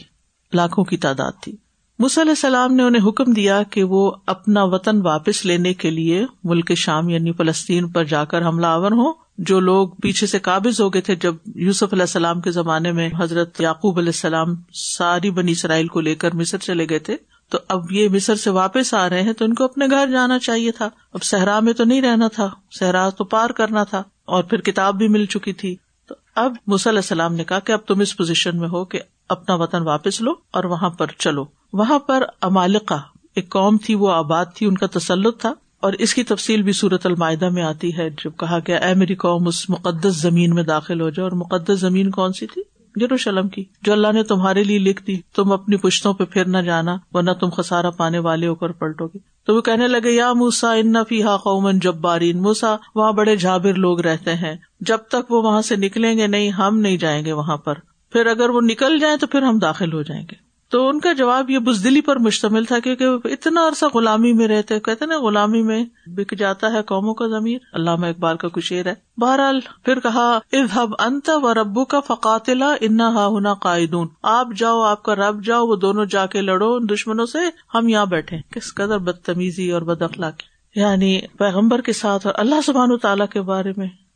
[0.52, 1.52] لاکھوں کی تعداد تھی۔
[1.98, 6.74] علیہ السلام نے انہیں حکم دیا کہ وہ اپنا وطن واپس لینے کے لیے ملک
[6.74, 10.88] شام یعنی فلسطین پر جا کر حملہ آور ہوں۔ جو لوگ پیچھے سے قابض ہو
[10.88, 15.52] گئے تھے جب یوسف علیہ السلام کے زمانے میں حضرت یعقوب علیہ السلام ساری بنی
[15.52, 17.16] اسرائیل کو لے کر مصر چلے گئے تھے
[17.50, 20.38] تو اب یہ مصر سے واپس آ رہے ہیں تو ان کو اپنے گھر جانا
[20.38, 24.44] چاہیے تھا۔ اب صحرا میں تو نہیں رہنا تھا۔ صحرا تو پار کرنا تھا اور
[24.44, 25.76] پھر کتاب بھی مل چکی تھی۔
[26.08, 29.54] تو اب علیہ السلام نے کہا کہ اب تم اس پوزیشن میں ہو کہ اپنا
[29.54, 32.96] وطن واپس لو اور وہاں پر چلو۔ وہاں پر امالکا
[33.34, 36.72] ایک قوم تھی، وہ آباد تھی، ان کا تسلط تھا۔ اور اس کی تفصیل بھی
[36.72, 40.62] صورت المائدہ میں آتی ہے، جب کہا گیا، اے میری قوم، اس مقدس زمین میں
[40.62, 42.62] داخل ہو جائے اور مقدس زمین کون سی تھی؟
[43.02, 46.58] یروشلم کی، جو اللہ نے تمہارے لیے لکھ دی، تم اپنی پشتوں پہ پھر نہ
[46.58, 50.32] جانا، ورنہ تم خسارا پانے والے ہو کر پلٹو گے۔ تو وہ کہنے لگے، یا
[50.32, 54.98] موسا ان فی ہا قومن جب بارین موسا وہاں بڑے جھابر لوگ رہتے ہیں۔ جب
[55.08, 57.74] تک وہ وہاں سے نکلیں گے نہیں، ہم نہیں جائیں گے وہاں پر۔
[58.12, 61.12] پھر اگر وہ نکل جائیں تو پھر ہم داخل ہو جائیں گے۔ تو ان کا
[61.12, 65.62] جواب یہ بزدلی پر مشتمل تھا کیونکہ اتنا عرصہ غلامی میں رہتے کہتے نا، غلامی
[65.62, 70.00] میں بک جاتا ہے قوموں کا ضمیر۔ علامہ اقبال کا کچھ شعر ہے۔ بہرحال پھر
[70.00, 75.14] کہا اب انت و ربو کا فقاتلا انا ہا ہونا قائدون۔ آپ جاؤ، آپ کا
[75.14, 77.38] رب جاؤ، وہ دونوں جا کے لڑو، ان دشمنوں سے
[77.74, 82.60] ہم یہاں بیٹھے کس قدر بدتمیزی اور بد اخلاقی۔ یعنی پیغمبر کے ساتھ اور اللہ
[82.66, 84.07] سبحان تعالیٰ کے بارے میں۔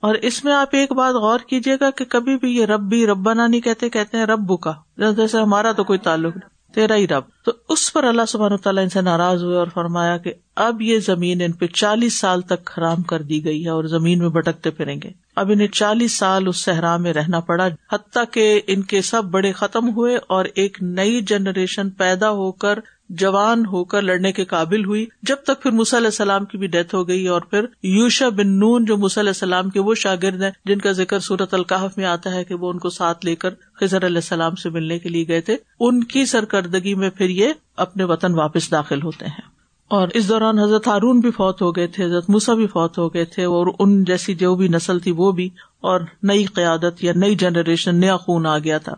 [0.00, 3.06] اور اس میں آپ ایک بات غور کیجیے گا کہ کبھی بھی یہ رب بھی
[3.06, 7.08] ربنا نہیں کہتے کہتے ہیں ربو کا جیسے ہمارا تو کوئی تعلق نہیں، تیرا ہی
[7.08, 10.82] رب۔ تو اس پر اللہ سبحانہ تعالیٰ ان سے ناراض ہوئے اور فرمایا کہ اب
[10.82, 14.28] یہ زمین ان پہ چالیس سال تک حرام کر دی گئی ہے اور زمین میں
[14.28, 18.82] بھٹکتے پھریں گے۔ اب انہیں چالیس سال اس صحرا میں رہنا پڑا، حتیٰ کہ ان
[18.82, 24.02] کے سب بڑے ختم ہوئے اور ایک نئی جنریشن پیدا ہو کر جوان ہو کر
[24.02, 27.40] لڑنے کے قابل ہوئی۔ جب تک پھر علیہ السلام کی بھی ڈیتھ ہو گئی اور
[27.40, 31.54] پھر یوشا بن نون جو علیہ السلام کے وہ شاگرد ہیں، جن کا ذکر صورت
[31.54, 34.70] القاف میں آتا ہے کہ وہ ان کو ساتھ لے کر خزر علیہ السلام سے
[34.70, 39.02] ملنے کے لیے گئے تھے، ان کی سرکردگی میں پھر یہ اپنے وطن واپس داخل
[39.02, 42.66] ہوتے ہیں۔ اور اس دوران حضرت ہارون بھی فوت ہو گئے تھے، حضرت موسا بھی
[42.66, 45.48] فوت ہو گئے تھے اور ان جیسی جو بھی نسل تھی وہ بھی،
[45.80, 48.94] اور نئی قیادت یا نئی جنریشن، نیا خون آ گیا تھا۔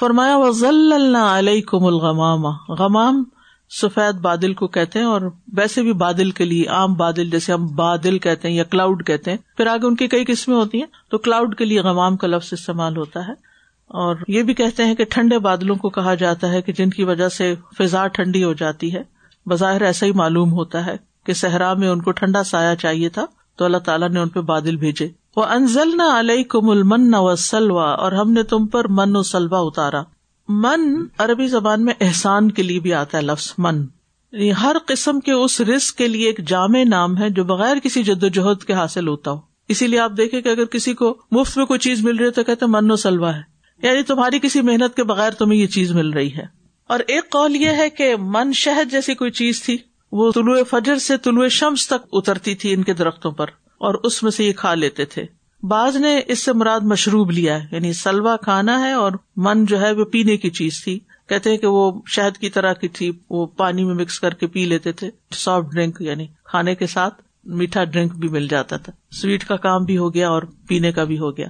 [0.00, 3.24] فرمایا علیہ کم الغمام۔ غمام
[3.80, 5.20] سفید بادل کو کہتے ہیں اور
[5.52, 9.30] ویسے بھی بادل کے لیے عام بادل جیسے ہم بادل کہتے ہیں یا کلاؤڈ کہتے
[9.30, 12.26] ہیں، پھر آگے ان کی کئی قسمیں ہوتی ہیں۔ تو کلاؤڈ کے لیے غمام کا
[12.26, 13.32] لفظ استعمال ہوتا ہے۔
[13.88, 17.04] اور یہ بھی کہتے ہیں کہ ٹھنڈے بادلوں کو کہا جاتا ہے کہ جن کی
[17.04, 19.02] وجہ سے فضا ٹھنڈی ہو جاتی ہے۔
[19.46, 23.24] بظاہر ایسا ہی معلوم ہوتا ہے کہ صحرا میں ان کو ٹھنڈا سایہ چاہیے تھا۔
[23.56, 27.36] تو اللہ تعالیٰ نے ان پہ بادل بھیجے۔ وہ انزل نہ علیہ کم المن و
[27.36, 30.02] سلوا اور ہم نے تم پر من و سلوا اتارا۔
[30.48, 33.84] من عربی زبان میں احسان کے لیے بھی آتا ہے لفظ من.
[34.32, 38.02] یعنی ہر قسم کے اس رسک کے لیے ایک جامع نام ہے جو بغیر کسی
[38.02, 39.40] جد و جہد کے حاصل ہوتا ہو.
[39.68, 42.30] اسی لیے آپ دیکھیں کہ اگر کسی کو مفت میں کوئی چیز مل رہی ہے
[42.30, 43.42] تو کہتے من و سلوا ہے.
[43.82, 46.44] یعنی تمہاری کسی محنت کے بغیر تمہیں یہ چیز مل رہی ہے.
[46.86, 49.76] اور ایک قول یہ ہے کہ من شہد جیسی کوئی چیز تھی،
[50.12, 54.22] وہ طلوع فجر سے طلوع شمس تک اترتی تھی ان کے درختوں پر اور اس
[54.22, 55.26] میں سے یہ کھا لیتے تھے.
[55.62, 59.80] بعض نے اس سے مراد مشروب لیا ہے یعنی سلوا کھانا ہے اور من جو
[59.80, 60.98] ہے وہ پینے کی چیز تھی۔
[61.28, 64.46] کہتے ہیں کہ وہ شہد کی طرح کی تھی، وہ پانی میں مکس کر کے
[64.46, 68.92] پی لیتے تھے۔ سافٹ ڈرنک یعنی کھانے کے ساتھ میٹھا ڈرنک بھی مل جاتا تھا۔
[69.10, 71.46] سویٹ کا کام بھی ہو گیا اور پینے کا بھی ہو گیا۔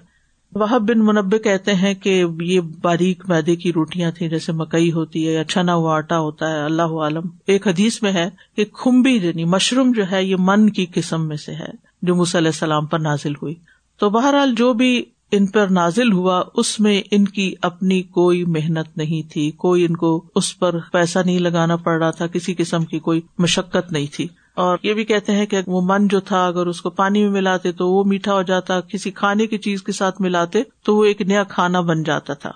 [0.54, 5.28] وہ بن منبع کہتے ہیں کہ یہ باریک میدے کی روٹیاں تھیں، جیسے مکئی ہوتی
[5.28, 9.12] ہے یا چھنا ہوا آٹا ہوتا ہے، اللہ عالم۔ ایک حدیث میں ہے کہ کھمبی
[9.12, 11.70] یعنی مشروم جو ہے، یہ من کی قسم میں سے ہے،
[12.02, 13.54] جو علیہ السلام پر نازل ہوئی۔
[14.02, 18.96] تو بہرحال جو بھی ان پر نازل ہوا، اس میں ان کی اپنی کوئی محنت
[18.96, 22.84] نہیں تھی۔ کوئی ان کو اس پر پیسہ نہیں لگانا پڑ رہا تھا، کسی قسم
[22.84, 26.46] کی کوئی مشقت نہیں تھی۔ اور یہ بھی کہتے ہیں کہ وہ من جو تھا،
[26.46, 29.82] اگر اس کو پانی میں ملاتے تو وہ میٹھا ہو جاتا، کسی کھانے کی چیز
[29.82, 32.50] کے ساتھ ملاتے تو وہ ایک نیا کھانا بن جاتا تھا۔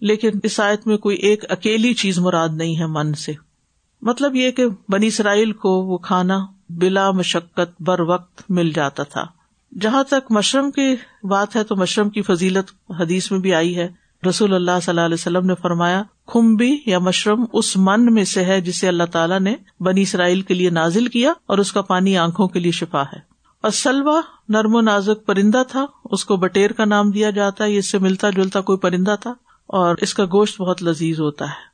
[0.00, 3.32] لیکن اس آیت میں کوئی ایک اکیلی چیز مراد نہیں ہے من سے۔
[4.02, 9.39] مطلب یہ کہ بنی اسرائیل کو وہ کھانا بلا مشقت بر وقت مل جاتا تھا۔
[9.80, 13.88] جہاں تک مشرم کی بات ہے تو مشرم کی فضیلت حدیث میں بھی آئی ہے۔
[14.28, 18.44] رسول اللہ صلی اللہ علیہ وسلم نے فرمایا کمبی یا مشرم اس من میں سے
[18.44, 22.16] ہے جسے اللہ تعالیٰ نے بنی اسرائیل کے لیے نازل کیا اور اس کا پانی
[22.16, 23.18] آنکھوں کے لیے شفا ہے۔
[23.62, 27.78] اور سلوا نرم و نازک پرندہ تھا، اس کو بٹیر کا نام دیا جاتا ہے
[27.78, 29.30] اس سے ملتا جلتا کوئی پرندہ تھا
[29.66, 31.70] اور اس کا گوشت بہت لذیذ ہوتا ہے۔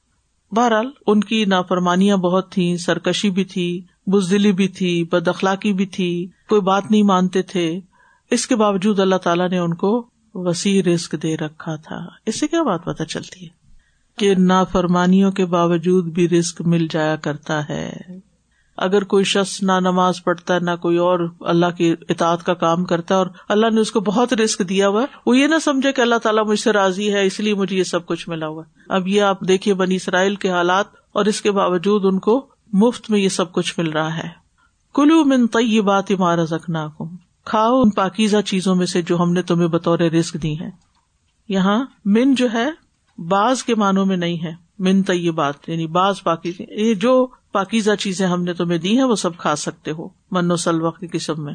[0.55, 5.87] بہرحال، ان کی نافرمانیاں بہت تھیں، سرکشی بھی تھی۔ بزدلی بھی تھی، بد اخلاقی بھی
[5.87, 7.81] تھی، کوئی بات نہیں مانتے تھے۔
[8.31, 12.47] اس کے باوجود اللہ تعالیٰ نے ان کو وسیع رسک دے رکھا تھا۔ اس سے
[12.47, 13.49] کیا بات پتہ چلتی ہے
[14.19, 17.93] کہ نافرمانیوں کے باوجود بھی رسک مل جایا کرتا ہے۔
[18.77, 22.85] اگر کوئی شخص نہ نماز پڑھتا ہے نہ کوئی اور اللہ کی اطاعت کا کام
[22.85, 25.55] کرتا ہے اور اللہ نے اس کو بہت رسک دیا ہوا ہے وہ یہ نہ
[25.65, 28.47] سمجھے کہ اللہ تعالیٰ مجھ سے راضی ہے، اس لیے مجھے یہ سب کچھ ملا
[28.47, 32.19] ہوا۔ ہے اب یہ آپ دیکھیے بنی اسرائیل کے حالات اور اس کے باوجود ان
[32.19, 34.29] کو مفت میں یہ سب کچھ مل رہا ہے۔
[34.95, 36.89] کلو من طی بات مار رکھنا
[37.45, 40.71] کھاؤ ان پاکیزہ چیزوں میں سے جو ہم نے تمہیں بطور رسک دی ہے
[41.49, 42.71] یہاں من جو ہے،
[43.19, 48.27] بعض کے معنوں میں نہیں ہے۔ من طیبات یعنی بعض پاکیز یہ جو پاکیزہ چیزیں
[48.27, 51.45] ہم نے تمہیں دی ہیں، وہ سب کھا سکتے ہو۔ من و سلوا کی قسم
[51.45, 51.55] میں۔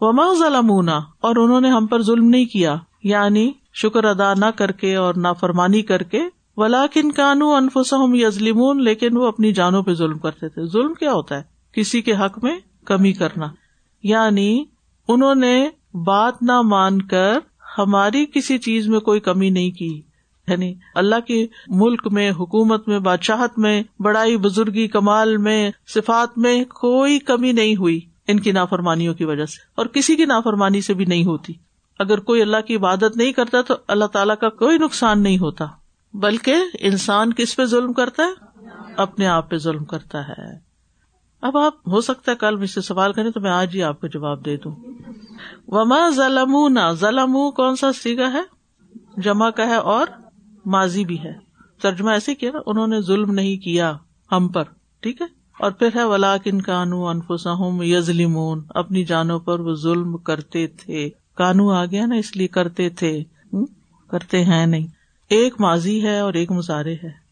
[0.00, 4.72] وما ظلمونا، اور انہوں نے ہم پر ظلم نہیں کیا۔ یعنی شکر ادا نہ کر
[4.72, 6.22] کے اور نافرمانی کر کے
[6.58, 11.12] ولا کن کانو انفسم یزلمون لیکن وہ اپنی جانوں پہ ظلم کرتے تھے۔ ظلم کیا
[11.12, 11.42] ہوتا ہے؟
[11.72, 13.46] کسی کے حق میں کمی کرنا۔
[14.02, 14.64] یعنی
[15.08, 17.38] انہوں نے بات نہ مان کر
[17.78, 20.02] ہماری کسی چیز میں کوئی کمی نہیں کی۔
[20.48, 26.64] یعنی اللہ کے ملک میں، حکومت میں، بادشاہت میں، بڑائی، بزرگی، کمال میں، صفات میں
[26.64, 30.94] کوئی کمی نہیں ہوئی۔ ان کی نافرمانیوں کی وجہ سے۔ اور کسی کی نافرمانی سے
[30.94, 31.52] بھی نہیں ہوتی۔
[31.98, 35.64] اگر کوئی اللہ کی عبادت نہیں کرتا تو اللہ تعالیٰ کا کوئی نقصان نہیں ہوتا۔
[36.14, 38.46] بلکہ انسان کس پہ ظلم کرتا ہے؟
[38.96, 40.68] اپنے آپ پہ ظلم کرتا ہے۔
[41.42, 44.00] اب آپ ہو سکتا ہے کل مجھ سے سوال کریں تو میں آج ہی آپ
[44.00, 44.76] کو جواب دے دوں۔
[45.68, 46.56] وما ظلم
[46.92, 48.42] ظلم کون سا سیگا ہے؟
[49.16, 50.06] جمع کا ہے اور
[50.66, 51.32] ماضی بھی ہے۔
[51.82, 53.96] ترجمہ ایسے کیا نا، انہوں نے ظلم نہیں کیا
[54.32, 54.64] ہم پر،
[55.00, 55.26] ٹھیک ہے؟
[55.58, 61.10] اور پھر ہے ولا کن کانو انفسا یزلیمون اپنی جانوں پر وہ ظلم کرتے تھے۔
[61.34, 63.24] کانو آ گیا نا، اس لیے کرتے تھے۔
[64.10, 64.86] کرتے ہیں نہیں۔
[65.28, 67.28] ایک ماضی ہے اور ایک مظاہرے ہے۔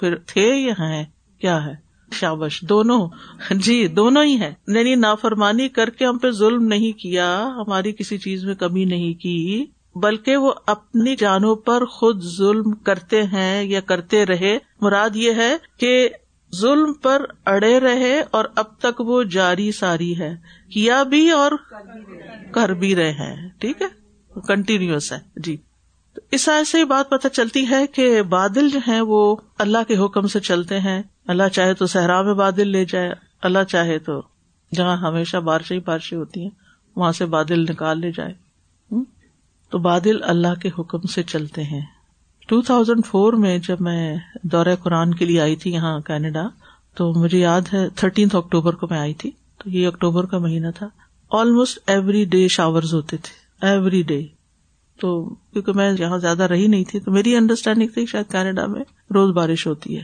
[0.00, 1.04] پھر تھے یا ہیں؟
[1.40, 3.08] کیا ہے؟ شابش، دونوں۔
[3.50, 8.18] جی دونوں ہی ہے یعنی نافرمانی کر کے ہم پہ ظلم نہیں کیا، ہماری کسی
[8.18, 13.80] چیز میں کمی نہیں کی، بلکہ وہ اپنی جانوں پر خود ظلم کرتے ہیں یا
[13.80, 16.08] کرتے رہے۔ مراد یہ ہے کہ
[16.54, 20.36] ظلم پر اڑے رہے اور اب تک وہ جاری ساری ہے۔
[20.72, 21.52] کیا بھی اور
[22.52, 23.86] کر بھی رہے ہیں۔ ٹھیک ہے؟
[24.40, 25.56] کنٹینیوس ہے۔ جی۔
[26.30, 30.26] اس ایسے ہی بات پتہ چلتی ہے کہ بادل جو ہیں وہ اللہ کے حکم
[30.26, 34.22] سے چلتے ہیں۔ اللہ چاہے تو صحرا میں بادل لے جائے، اللہ چاہے تو
[34.74, 36.50] جہاں ہمیشہ بارشیں ہی بارشیں ہوتی ہیں،
[36.96, 38.34] وہاں سے بادل نکال لے جائے۔
[39.70, 41.86] تو بادل اللہ کے حکم سے چلتے ہیں۔
[42.46, 46.42] ٹو تھاؤزینڈ فور میں جب میں دورہ قرآن کے لیے آئی تھی یہاں کینیڈا،
[46.94, 50.66] تو مجھے یاد ہے تھرٹینتھ اکٹوبر کو میں آئی تھی۔ تو یہ اکٹوبر کا مہینہ
[50.74, 50.88] تھا۔
[51.30, 54.26] آلموسٹ ایوری ڈے شاور ہوتے تھے۔ Every day.
[55.00, 58.80] تو کیونکہ میں یہاں زیادہ رہی نہیں تھی، تو میری انڈرسٹینڈنگ تھی شاید کینیڈا میں
[59.14, 60.02] روز بارش ہوتی ہے۔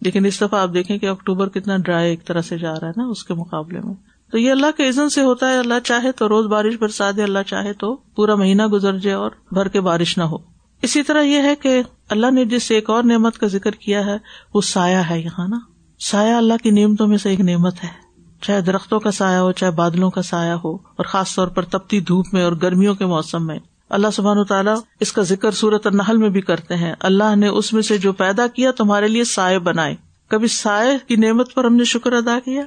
[0.00, 2.92] لیکن اس دفعہ آپ دیکھیں کہ اکتوبر کتنا ڈرائی ایک طرح سے جا رہا ہے
[2.96, 3.94] نا اس کے مقابلے میں۔
[4.32, 7.22] تو یہ اللہ کے عزن سے ہوتا ہے، اللہ چاہے تو روز بارش برسا دے،
[7.22, 10.36] اللہ چاہے تو پورا مہینہ گزر جائے اور بھر کے بارش نہ ہو۔
[10.82, 14.16] اسی طرح یہ ہے کہ اللہ نے جس ایک اور نعمت کا ذکر کیا ہے،
[14.54, 15.58] وہ سایہ ہے یہاں نا۔
[15.98, 18.06] سایہ اللہ کی نعمتوں میں سے ایک نعمت ہے۔
[18.40, 22.00] چاہے درختوں کا سایہ ہو، چاہے بادلوں کا سایہ ہو، اور خاص طور پر تپتی
[22.00, 23.58] دھوپ میں اور گرمیوں کے موسم میں۔
[23.90, 27.72] اللہ سبحان تعالیٰ اس کا ذکر سورت النحل میں بھی کرتے ہیں۔ اللہ نے اس
[27.72, 29.94] میں سے جو پیدا کیا تمہارے لیے سائے بنائے۔
[30.28, 32.62] کبھی سائے کی نعمت پر ہم نے شکر ادا کیا؟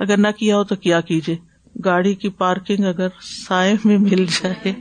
[0.00, 1.36] اگر نہ کیا ہو تو کیا کیجیے
[1.84, 3.08] گاڑی کی پارکنگ اگر
[3.48, 4.72] سائے میں مل جائے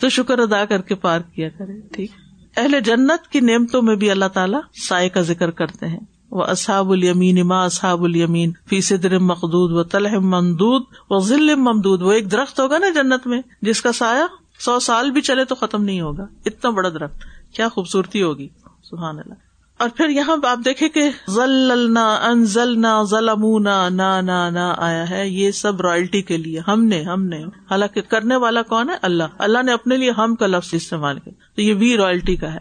[0.00, 2.10] تو شکر ادا کر کے پارک کیا کرے ٹھیک
[2.56, 6.90] اہل جنت کی نعمتوں میں بھی اللہ تعالیٰ سائے کا ذکر کرتے ہیں۔ وہ اصحاب
[6.90, 12.32] المین اما اصحاب المین فی صدر مقدود و طلح ممدود و ذل ممدود۔ وہ ایک
[12.32, 16.00] درخت ہوگا نا جنت میں، جس کا سایہ سو سال بھی چلے تو ختم نہیں
[16.00, 17.18] ہوگا۔ اتنا بڑا درخت،
[17.54, 18.48] کیا خوبصورتی ہوگی۔
[18.82, 19.34] سبحان اللہ۔
[19.78, 25.50] اور پھر یہاں آپ دیکھے کہ ضلع ان ظلمونا، نا نا نا آیا ہے۔ یہ
[25.50, 29.62] سب رائلٹی کے لیے۔ ہم نے ہم نے۔ حالانکہ کرنے والا کون ہے؟ اللہ۔ اللہ
[29.62, 32.58] نے اپنے لیے ہم کا لفظ استعمال کیا۔ تو یہ بھی رائلٹی کا ہے۔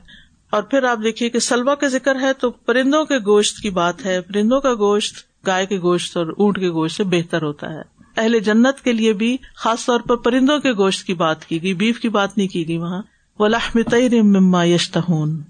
[0.49, 4.06] اور پھر آپ دیکھیے کہ سلوا کا ذکر ہے تو پرندوں کے گوشت کی بات
[4.06, 5.16] ہے۔ پرندوں کا گوشت،
[5.47, 9.14] گائے کے گوشت اور اونٹ کے گوشت سے بہتر ہوتا ہے۔ اہل جنت کے لیے
[9.14, 12.47] بھی خاص طور پر پرندوں کے گوشت کی بات کی گئی، بیف کی بات نہیں
[12.47, 13.01] کی گئی وہاں۔
[13.39, 13.80] وہ لحم
[14.14, 15.41] مما یشتہون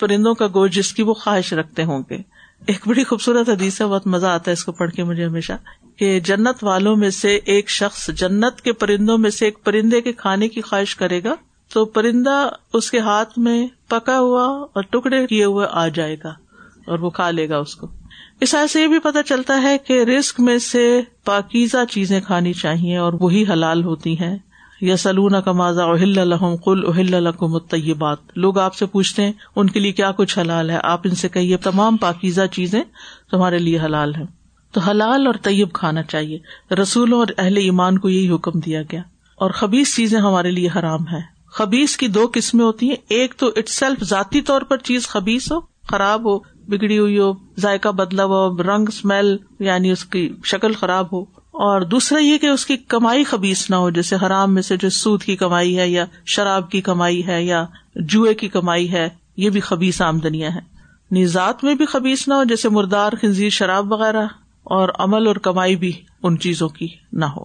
[0.00, 2.18] پرندوں کا گوشت جس کی وہ خواہش رکھتے ہوں گے۔
[2.66, 5.52] ایک بڑی خوبصورت حدیث ہے، بہت مزہ آتا ہے اس کو پڑھ کے مجھے ہمیشہ،
[5.96, 10.12] کہ جنت والوں میں سے ایک شخص جنت کے پرندوں میں سے ایک پرندے کے
[10.12, 11.34] کھانے کی خواہش کرے گا،
[11.72, 16.28] تو پرندہ اس کے ہاتھ میں پکا ہوا اور ٹکڑے کیے ہوئے آ جائے گا
[16.86, 17.86] اور وہ کھا لے گا اس کو۔
[18.40, 22.96] اس سے یہ بھی پتا چلتا ہے کہ رسک میں سے پاکیزہ چیزیں کھانی چاہیے
[22.96, 24.38] اور وہی حلال ہوتی ہیں۔
[24.80, 27.58] یا سلون کمازا اہل الحم کل اہل الحم
[27.98, 31.14] بات لوگ آپ سے پوچھتے ہیں، ان کے لیے کیا کچھ حلال ہے؟ آپ ان
[31.14, 32.82] سے کہیے، تمام پاکیزہ چیزیں
[33.30, 34.22] تمہارے لیے حلال ہے
[34.72, 36.38] تو حلال اور طیب کھانا چاہیے۔
[36.74, 39.02] رسولوں اور اہل ایمان کو یہی حکم دیا گیا۔
[39.36, 43.50] اور خبیز چیزیں ہمارے لیے حرام ہے خبیز کی دو قسمیں ہوتی ہیں۔ ایک تو
[43.56, 48.24] اٹ سیلف ذاتی طور پر چیز خبیز ہو، خراب ہو بگڑی ہوئی ہو، ذائقہ بدلا
[48.24, 52.76] ہو، رنگ اسمیل یعنی اس کی شکل خراب ہو۔ اور دوسرا یہ کہ اس کی
[52.76, 56.70] کمائی خبیص نہ ہو، جیسے حرام میں سے جو سود کی کمائی ہے یا شراب
[56.70, 57.66] کی کمائی ہے یا
[57.96, 60.60] جوئے کی کمائی ہے، یہ بھی خبیص آمدنیاں ہیں۔
[61.10, 64.26] یعنی نژات میں بھی خبیص نہ ہو، جیسے مردار، خنزیر، شراب وغیرہ،
[64.64, 65.92] اور عمل اور کمائی بھی
[66.22, 67.42] ان چیزوں کی نہ ہو۔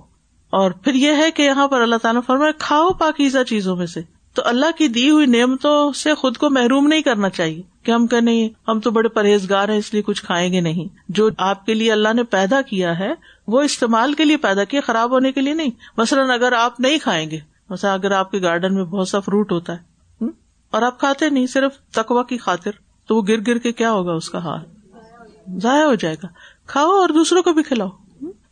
[0.49, 4.01] اور پھر یہ ہے کہ یہاں پر اللہ تعالیٰ فرمائے کھاؤ پاکیزہ چیزوں میں سے۔
[4.33, 8.07] تو اللہ کی دی ہوئی نعمتوں سے خود کو محروم نہیں کرنا چاہیے کہ ہم
[8.07, 11.65] کہ نہیں، ہم تو بڑے پرہیزگار ہیں، اس لیے کچھ کھائیں گے نہیں۔ جو آپ
[11.65, 13.13] کے لیے اللہ نے پیدا کیا ہے،
[13.47, 16.97] وہ استعمال کے لیے پیدا کیا، خراب ہونے کے لیے نہیں۔ مثلاً اگر آپ نہیں
[16.97, 19.79] کھائیں گے، مثلا اگر آپ کے گارڈن میں بہت سا فروٹ ہوتا ہے
[20.71, 22.71] اور آپ کھاتے نہیں، صرف تکوا کی خاطر،
[23.07, 24.59] تو وہ گر گر کے کیا ہوگا اس کا حال؟
[25.59, 26.27] ضائع ہو جائے گا۔
[26.67, 27.89] کھاؤ اور دوسروں کو بھی کھلاؤ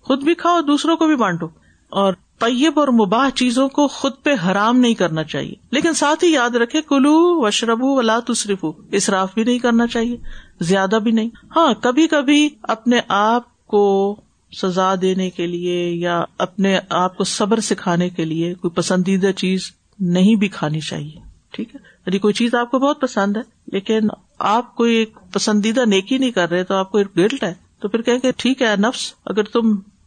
[0.02, 1.48] خود بھی کھاؤ دوسروں کو بھی بانٹو۔
[1.90, 6.30] اور طیب اور مباح چیزوں کو خود پہ حرام نہیں کرنا چاہیے۔ لیکن ساتھ ہی
[6.30, 10.18] یاد رکھے، کلو وشربو ولا تصرف اصراف بھی نہیں کرنا چاہیے،
[10.60, 14.16] زیادہ بھی نہیں۔ ہاں کبھی کبھی اپنے آپ کو
[14.62, 19.72] سزا دینے کے لیے یا اپنے آپ کو صبر سکھانے کے لیے کوئی پسندیدہ چیز
[20.00, 21.20] نہیں بھی کھانی چاہیے۔
[21.52, 24.00] ٹھیک ہے؟ یعنی کوئی چیز آپ کو بہت پسند ہے، لیکن
[24.40, 28.02] آپ کوئی پسندیدہ نیکی نہیں کر رہے تو آپ کو ایک گلٹ ہے۔ تو پھر
[28.02, 29.62] کہ ٹھیک ہے نفس، اگر تم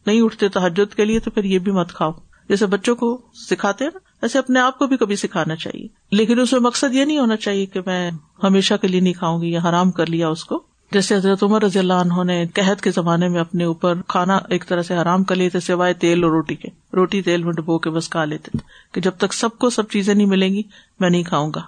[0.07, 2.11] نہیں اٹھتے تحجد کے لیے تو پھر یہ بھی مت کھاؤ۔
[2.49, 6.53] جیسے بچوں کو سکھاتے نا، ایسے اپنے آپ کو بھی کبھی سکھانا چاہیے۔ لیکن اس
[6.53, 8.11] میں مقصد یہ نہیں ہونا چاہیے کہ میں
[8.43, 11.63] ہمیشہ کے لیے نہیں کھاؤں گی یا حرام کر لیا اس کو۔ جیسے حضرت عمر
[11.63, 15.25] رضی اللہ عنہ نے قحط کے زمانے میں اپنے اوپر کھانا ایک طرح سے حرام
[15.25, 18.25] کر لیے تھے سوائے تیل اور روٹی کے۔ روٹی تیل میں ڈبو کے بس کھا
[18.25, 18.59] لیتے تھے
[18.93, 20.63] کہ جب تک سب کو سب چیزیں نہیں ملیں گی،
[21.01, 21.61] میں نہیں کھاؤں گا۔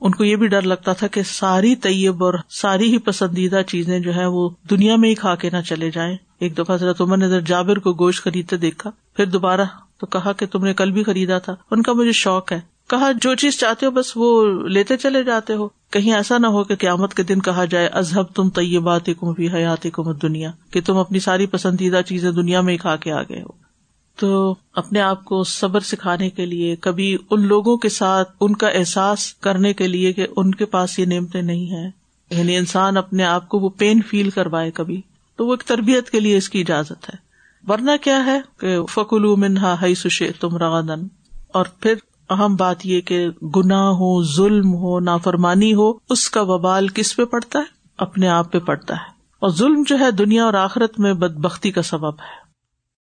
[0.00, 4.00] ان کو یہ بھی ڈر لگتا تھا کہ ساری طیب اور ساری ہی پسندیدہ چیزیں
[4.00, 7.16] جو ہے وہ دنیا میں ہی کھا کے نہ چلے جائیں۔ ایک دفعہ حضرت عمر
[7.16, 9.62] نے جابر کو گوشت خریدتے دیکھا، پھر دوبارہ
[10.00, 13.12] تو کہا کہ تم نے کل بھی خریدا تھا۔ ان کا مجھے شوق ہے۔ کہا،
[13.12, 16.76] جو چیز چاہتے ہو، بس وہ لیتے چلے جاتے ہو۔ کہیں ایسا نہ ہو کہ
[16.76, 20.96] قیامت کے دن کہا جائے ازہب تم طیبات کم بھی حیات کم دنیا کہ تم
[20.96, 23.68] اپنی ساری پسندیدہ چیزیں دنیا میں ہی کھا کے آ گئے ہو۔
[24.16, 28.68] تو اپنے آپ کو صبر سکھانے کے لیے، کبھی ان لوگوں کے ساتھ ان کا
[28.68, 31.90] احساس کرنے کے لیے کہ ان کے پاس یہ نعمتیں نہیں ہے
[32.30, 35.00] یعنی انسان اپنے آپ کو وہ پین فیل کروائے کبھی۔
[35.36, 37.27] تو وہ ایک تربیت کے لیے اس کی اجازت ہے۔
[37.68, 41.06] ورنہ کیا ہے کہ فکل منہا ہئی سشے تم رغدن
[41.52, 41.94] اور پھر
[42.30, 47.24] اہم بات یہ کہ گناہ ہو، ظلم ہو، نافرمانی ہو، اس کا وبال کس پہ
[47.24, 47.64] پڑتا ہے؟
[47.98, 51.70] اپنے آپ پہ پڑتا ہے۔ اور ظلم جو ہے دنیا اور آخرت میں بد بختی
[51.70, 52.47] کا سبب ہے۔